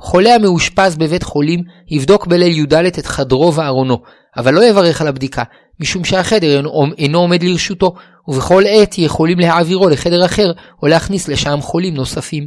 חולה 0.00 0.34
המאושפז 0.34 0.96
בבית 0.96 1.22
חולים 1.22 1.62
יבדוק 1.90 2.26
בליל 2.26 2.58
י"ד 2.58 2.74
את 2.74 3.06
חדרו 3.06 3.54
וארונו, 3.54 3.98
אבל 4.36 4.54
לא 4.54 4.64
יברך 4.64 5.00
על 5.00 5.08
הבדיקה, 5.08 5.42
משום 5.80 6.04
שהחדר 6.04 6.62
אינו 6.98 7.18
עומד 7.18 7.42
לרשותו, 7.42 7.94
ובכל 8.28 8.62
עת 8.66 8.98
יכולים 8.98 9.38
להעבירו 9.38 9.88
לחדר 9.88 10.24
אחר, 10.24 10.52
או 10.82 10.88
להכניס 10.88 11.28
לשם 11.28 11.58
חולים 11.60 11.94
נוספים. 11.94 12.46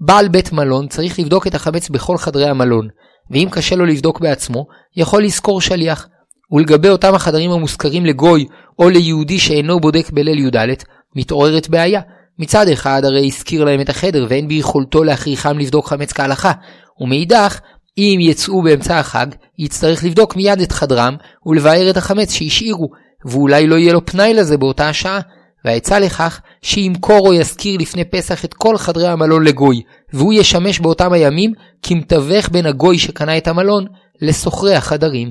בעל 0.00 0.28
בית 0.28 0.52
מלון 0.52 0.88
צריך 0.88 1.18
לבדוק 1.18 1.46
את 1.46 1.54
החמץ 1.54 1.88
בכל 1.88 2.18
חדרי 2.18 2.48
המלון, 2.48 2.88
ואם 3.30 3.48
קשה 3.50 3.76
לו 3.76 3.86
לבדוק 3.86 4.20
בעצמו, 4.20 4.66
יכול 4.96 5.24
לשכור 5.24 5.60
שליח. 5.60 6.08
ולגבי 6.52 6.88
אותם 6.88 7.14
החדרים 7.14 7.50
המושכרים 7.50 8.06
לגוי 8.06 8.46
או 8.78 8.88
ליהודי 8.88 9.38
שאינו 9.38 9.80
בודק 9.80 10.10
בליל 10.10 10.38
י"ד, 10.38 10.74
מתעוררת 11.16 11.68
בעיה. 11.68 12.00
מצד 12.38 12.68
אחד 12.68 13.04
הרי 13.04 13.26
הזכיר 13.26 13.64
להם 13.64 13.80
את 13.80 13.88
החדר 13.88 14.26
ואין 14.28 14.48
ביכולתו 14.48 15.04
להכריחם 15.04 15.58
לבדוק 15.58 15.88
חמץ 15.88 16.12
כהלכה, 16.12 16.52
ומאידך, 17.00 17.60
אם 17.98 18.18
יצאו 18.20 18.62
באמצע 18.62 18.98
החג, 18.98 19.26
יצטרך 19.58 20.04
לבדוק 20.04 20.36
מיד 20.36 20.60
את 20.60 20.72
חדרם 20.72 21.16
ולבאר 21.46 21.90
את 21.90 21.96
החמץ 21.96 22.32
שהשאירו, 22.32 22.88
ואולי 23.24 23.66
לא 23.66 23.74
יהיה 23.74 23.92
לו 23.92 24.06
פנאי 24.06 24.34
לזה 24.34 24.56
באותה 24.56 24.88
השעה. 24.88 25.20
והעצה 25.64 25.98
לכך 25.98 26.40
שימכור 26.62 27.28
או 27.28 27.32
ישכיר 27.32 27.80
לפני 27.80 28.04
פסח 28.04 28.44
את 28.44 28.54
כל 28.54 28.78
חדרי 28.78 29.08
המלון 29.08 29.44
לגוי, 29.44 29.82
והוא 30.12 30.32
ישמש 30.32 30.80
באותם 30.80 31.12
הימים 31.12 31.52
כמתווך 31.82 32.48
בין 32.48 32.66
הגוי 32.66 32.98
שקנה 32.98 33.38
את 33.38 33.48
המלון 33.48 33.86
לשוכרי 34.22 34.74
החדרים. 34.74 35.30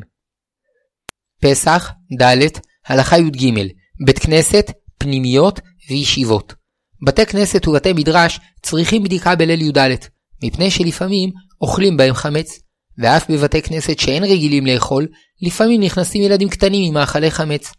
פסח, 1.42 1.92
ד', 2.22 2.48
הלכה 2.88 3.18
י"ג, 3.18 3.54
בית 4.06 4.20
כנסת, 4.20 4.72
פנימיות 4.98 5.60
וישיבות. 5.90 6.54
בתי 7.06 7.26
כנסת 7.26 7.68
ובתי 7.68 7.94
מדרש 7.94 8.40
צריכים 8.62 9.04
בדיקה 9.04 9.36
בליל 9.36 9.62
י"ד, 9.62 9.90
מפני 10.44 10.72
שלפעמים 10.72 11.30
אוכלים 11.62 11.98
בהם 11.98 12.14
חמץ, 12.14 12.60
ואף 12.98 13.32
בבתי 13.32 13.62
כנסת 13.62 14.00
שאין 14.00 14.24
רגילים 14.24 14.66
לאכול, 14.66 15.08
לפעמים 15.42 15.82
נכנסים 15.82 16.22
ילדים 16.22 16.50
קטנים 16.50 16.88
עם 16.88 16.94
מאכלי 16.94 17.32
חמץ. 17.32 17.72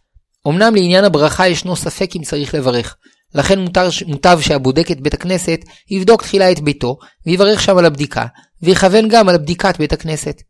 אמנם 0.47 0.75
לעניין 0.75 1.03
הברכה 1.03 1.47
ישנו 1.47 1.75
ספק 1.75 2.15
אם 2.15 2.23
צריך 2.23 2.55
לברך, 2.55 2.95
לכן 3.35 3.59
מותר, 3.59 3.89
מוטב 4.07 4.39
שהבודק 4.41 4.91
את 4.91 5.01
בית 5.01 5.13
הכנסת 5.13 5.59
יבדוק 5.91 6.21
תחילה 6.21 6.51
את 6.51 6.59
ביתו, 6.59 6.97
ויברך 7.25 7.61
שם 7.61 7.77
על 7.77 7.85
הבדיקה, 7.85 8.25
ויכוון 8.61 9.07
גם 9.07 9.29
על 9.29 9.37
בדיקת 9.37 9.77
בית 9.77 9.93
הכנסת. 9.93 10.41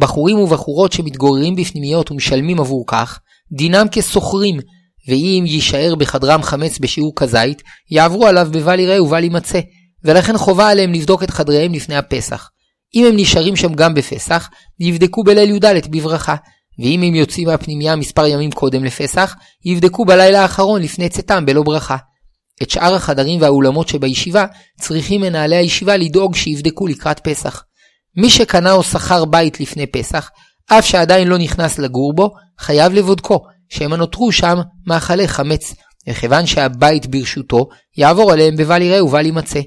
בחורים 0.00 0.38
ובחורות 0.38 0.92
שמתגוררים 0.92 1.56
בפנימיות 1.56 2.10
ומשלמים 2.10 2.60
עבור 2.60 2.84
כך, 2.86 3.18
דינם 3.52 3.86
כשוכרים, 3.90 4.60
ואם 5.08 5.44
יישאר 5.46 5.94
בחדרם 5.94 6.42
חמץ 6.42 6.78
בשיעור 6.78 7.12
כזית, 7.16 7.62
יעברו 7.90 8.26
עליו 8.26 8.48
בבל 8.52 8.80
יראה 8.80 9.02
ובל 9.02 9.24
יימצא, 9.24 9.60
ולכן 10.04 10.38
חובה 10.38 10.68
עליהם 10.68 10.92
לבדוק 10.92 11.22
את 11.22 11.30
חדריהם 11.30 11.72
לפני 11.74 11.96
הפסח. 11.96 12.48
אם 12.94 13.06
הם 13.06 13.16
נשארים 13.16 13.56
שם 13.56 13.74
גם 13.74 13.94
בפסח, 13.94 14.48
יבדקו 14.80 15.24
בליל 15.24 15.50
י"ד 15.50 15.90
בברכה, 15.90 16.34
ואם 16.78 17.02
הם 17.02 17.14
יוצאים 17.14 17.48
מהפנימייה 17.48 17.96
מספר 17.96 18.26
ימים 18.26 18.50
קודם 18.50 18.84
לפסח, 18.84 19.34
יבדקו 19.64 20.04
בלילה 20.04 20.42
האחרון 20.42 20.82
לפני 20.82 21.08
צאתם 21.08 21.46
בלא 21.46 21.62
ברכה. 21.62 21.96
את 22.62 22.70
שאר 22.70 22.94
החדרים 22.94 23.40
והאולמות 23.40 23.88
שבישיבה, 23.88 24.46
צריכים 24.80 25.20
מנהלי 25.20 25.56
הישיבה 25.56 25.96
לדאוג 25.96 26.36
שיבדקו 26.36 26.86
לקראת 26.86 27.20
פסח. 27.20 27.64
מי 28.16 28.30
שקנה 28.30 28.72
או 28.72 28.82
שכר 28.82 29.24
בית 29.24 29.60
לפני 29.60 29.86
פסח, 29.86 30.30
אף 30.66 30.86
שעדיין 30.86 31.28
לא 31.28 31.38
נכנס 31.38 31.78
לגור 31.78 32.12
בו, 32.12 32.30
חייב 32.58 32.92
לבודקו, 32.92 33.44
שמא 33.68 33.96
נותרו 33.96 34.32
שם 34.32 34.58
מאכלי 34.86 35.28
חמץ, 35.28 35.74
וכיוון 36.08 36.46
שהבית 36.46 37.06
ברשותו, 37.06 37.68
יעבור 37.96 38.32
עליהם 38.32 38.56
בבל 38.56 38.82
יראה 38.82 39.04
ובל 39.04 39.26
יימצא. 39.26 39.60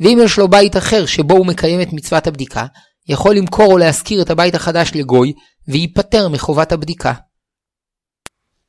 ואם 0.00 0.18
יש 0.24 0.38
לו 0.38 0.48
בית 0.48 0.76
אחר 0.76 1.06
שבו 1.06 1.34
הוא 1.34 1.46
מקיים 1.46 1.80
את 1.80 1.92
מצוות 1.92 2.26
הבדיקה, 2.26 2.66
יכול 3.08 3.34
למכור 3.34 3.72
או 3.72 3.78
להשכיר 3.78 4.22
את 4.22 4.30
הבית 4.30 4.54
החדש 4.54 4.90
לגוי, 4.94 5.32
וייפטר 5.68 6.28
מחובת 6.28 6.72
הבדיקה. 6.72 7.12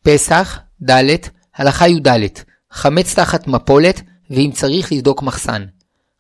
פסח, 0.04 0.60
ד', 0.90 1.16
הלכה 1.56 1.88
י"ד, 1.88 2.10
חמץ 2.72 3.16
תחת 3.16 3.48
מפולת, 3.48 4.02
ואם 4.30 4.50
צריך 4.54 4.92
לבדוק 4.92 5.24
מחסן. 5.24 5.66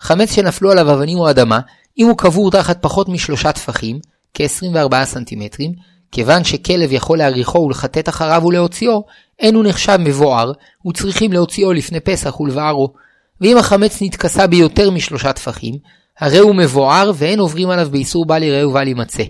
חמץ 0.01 0.31
שנפלו 0.35 0.71
עליו 0.71 0.93
אבנים 0.93 1.17
או 1.17 1.29
אדמה, 1.29 1.59
אם 1.97 2.07
הוא 2.07 2.17
קבור 2.17 2.51
תחת 2.51 2.81
פחות 2.81 3.09
משלושה 3.09 3.51
טפחים, 3.51 3.99
כ-24 4.33 5.05
סנטימטרים, 5.05 5.71
כיוון 6.11 6.43
שכלב 6.43 6.91
יכול 6.91 7.17
להריחו 7.17 7.59
ולחטט 7.59 8.09
אחריו 8.09 8.43
ולהוציאו, 8.45 9.05
אין 9.39 9.55
הוא 9.55 9.65
נחשב 9.65 9.97
מבואר, 9.99 10.51
וצריכים 10.87 11.33
להוציאו 11.33 11.73
לפני 11.73 11.99
פסח 11.99 12.39
ולבערו. 12.39 12.93
ואם 13.41 13.57
החמץ 13.57 14.01
נתכסה 14.01 14.47
ביותר 14.47 14.91
משלושה 14.91 15.33
טפחים, 15.33 15.75
הרי 16.19 16.37
הוא 16.37 16.55
מבואר 16.55 17.11
ואין 17.15 17.39
עוברים 17.39 17.69
עליו 17.69 17.89
באיסור 17.91 18.25
בל 18.25 18.43
יראה 18.43 18.67
ובל 18.67 18.87
יימצא. 18.87 19.23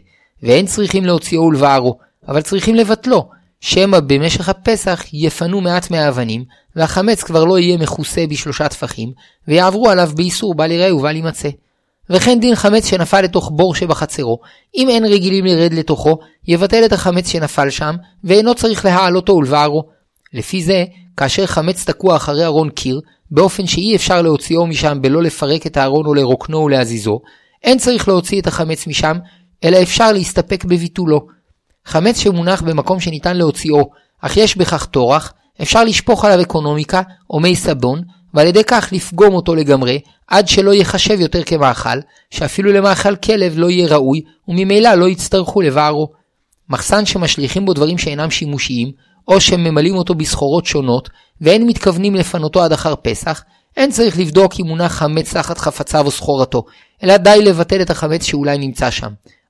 ואין 0.44 0.66
צריכים 0.66 1.06
להוציאו 1.06 1.42
ולבערו, 1.42 1.98
אבל 2.28 2.42
צריכים 2.42 2.76
לבטלו, 2.76 3.30
שמא 3.62 4.00
במשך 4.00 4.50
הפסח 4.50 5.04
יפנו 5.14 5.62
מעט 5.62 5.92
מהאבנים, 5.92 6.44
והחמץ 6.76 7.24
כבר 7.24 7.44
לא 7.44 7.60
יהיה 7.60 7.78
מכוסה 7.78 8.26
בשלושה 8.30 8.68
טפחים, 8.70 9.12
ויעברו 9.48 9.90
עליו 9.90 10.12
באיסור 10.16 10.56
בל 10.56 10.72
יראה 10.72 10.96
ובל 10.96 11.16
יימצא. 11.16 11.50
וכן 12.10 12.40
דין 12.40 12.56
חמץ 12.56 12.86
שנפל 12.90 13.22
לתוך 13.22 13.52
בור 13.56 13.76
שבחצרו, 13.76 14.40
אם 14.76 14.90
אין 14.90 15.06
רגילים 15.06 15.46
לרד 15.46 15.74
לתוכו, 15.74 16.18
יבטל 16.48 16.86
את 16.86 16.94
החמץ 16.94 17.28
שנפל 17.28 17.70
שם, 17.70 17.96
ואינו 18.24 18.56
צריך 18.56 18.86
להעלותו 18.86 19.34
ולבערו. 19.34 19.84
לפי 20.34 20.64
זה, 20.64 20.86
כאשר 21.18 21.46
חמץ 21.46 21.86
תקוע 21.86 22.16
אחרי 22.16 22.46
ארון 22.46 22.70
קיר, 22.70 23.02
באופן 23.32 23.68
שאי 23.68 23.96
אפשר 23.96 24.22
להוציאו 24.22 24.68
משם 24.68 24.98
בלא 25.02 25.24
לפרק 25.24 25.68
את 25.68 25.78
הארון 25.78 26.06
או 26.06 26.14
לרוקנו 26.14 26.58
ולהזיזו, 26.58 27.20
אין 27.64 27.78
צריך 27.78 28.08
להוציא 28.08 28.42
את 28.42 28.48
החמץ 28.48 28.88
משם, 28.88 29.18
אלא 29.64 29.82
אפשר 29.82 30.12
להסתפק 30.12 30.66
בביטולו. 30.66 31.28
חמץ 31.86 32.20
שמונח 32.20 32.62
במקום 32.62 33.00
שניתן 33.00 33.38
להוציאו, 33.38 33.90
אך 34.22 34.38
יש 34.38 34.58
בכך 34.58 34.86
טורח, 34.86 35.34
אפשר 35.62 35.84
לשפוך 35.84 36.26
עליו 36.26 36.42
אקונומיקה 36.42 37.02
או 37.30 37.40
מי 37.40 37.56
סבון, 37.56 38.02
ועל 38.34 38.48
ידי 38.48 38.64
כך 38.64 38.90
לפגום 38.92 39.34
אותו 39.34 39.56
לגמרי, 39.56 40.00
עד 40.28 40.48
שלא 40.48 40.74
ייחשב 40.74 41.20
יותר 41.20 41.44
כמאכל, 41.44 42.00
שאפילו 42.32 42.72
למאכל 42.74 43.16
כלב 43.16 43.54
לא 43.56 43.70
יהיה 43.70 43.88
ראוי, 43.88 44.22
וממילא 44.48 44.94
לא 44.94 45.10
יצטרכו 45.10 45.62
לבערו. 45.62 46.08
מחסן 46.70 47.06
שמשליכים 47.06 47.66
בו 47.66 47.74
דברים 47.74 47.98
שאינם 47.98 48.32
שימושיים, 48.32 48.92
או 49.30 49.42
שממלאים 49.42 49.96
אותו 49.96 50.16
בסחורות 50.16 50.66
שונות, 50.66 51.10
ואין 51.42 51.68
מתכוונים 51.68 52.16
לפנותו 52.16 52.64
עד 52.64 52.72
אחר 52.72 52.94
פסח, 53.02 53.44
אין 53.78 53.92
צריך 53.92 54.20
לבדוק 54.20 54.54
אם 54.60 54.66
מונח 54.68 54.92
חמץ 54.92 55.34
תחת 55.34 55.58
חפציו 55.58 56.06
או 56.06 56.12
סחורתו, 56.12 56.64
אלא 57.04 57.18
די 57.18 57.42
לבטל 57.44 57.82
את 57.82 57.90
החמץ 57.90 58.24
שאולי 58.24 58.58
נמצא 58.58 58.92
שם. 58.92 59.10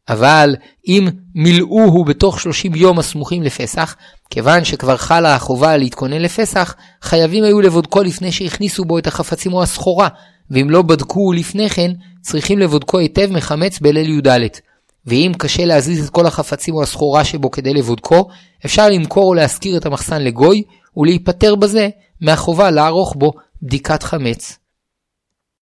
אבל 0.10 0.56
אם 0.88 1.08
מילאוהו 1.36 2.06
בתוך 2.06 2.40
30 2.40 2.76
יום 2.76 3.00
הסמוכים 3.00 3.44
לפסח, 3.44 3.96
כיוון 4.30 4.64
שכבר 4.64 4.98
חלה 4.98 5.36
החובה 5.36 5.78
להתכונן 5.78 6.22
לפסח, 6.22 6.76
חייבים 7.02 7.44
היו 7.44 7.62
לבודקו 7.62 8.04
לפני 8.04 8.32
שהכניסו 8.32 8.86
בו 8.86 8.98
את 8.98 9.08
החפצים 9.08 9.54
או 9.54 9.64
הסחורה, 9.64 10.08
ואם 10.52 10.70
לא 10.70 10.82
בדקו 10.82 11.34
לפני 11.34 11.70
כן, 11.70 11.92
צריכים 12.22 12.60
לבודקו 12.60 13.00
היטב 13.00 13.32
מחמץ 13.32 13.80
בליל 13.80 14.10
י"ד. 14.10 14.40
ואם 15.06 15.32
קשה 15.38 15.66
להזיז 15.66 16.06
את 16.06 16.10
כל 16.10 16.26
החפצים 16.26 16.76
או 16.76 16.84
הסחורה 16.84 17.24
שבו 17.24 17.52
כדי 17.52 17.74
לבודקו, 17.74 18.28
אפשר 18.66 18.90
למכור 18.90 19.24
או 19.24 19.34
להשכיר 19.34 19.78
את 19.78 19.86
המחסן 19.86 20.22
לגוי, 20.22 20.64
ולהיפטר 20.98 21.56
בזה 21.56 21.90
מהחובה 22.22 22.72
לערוך 22.72 23.16
בו 23.16 23.34
בדיקת 23.62 24.04
חמץ. 24.04 24.58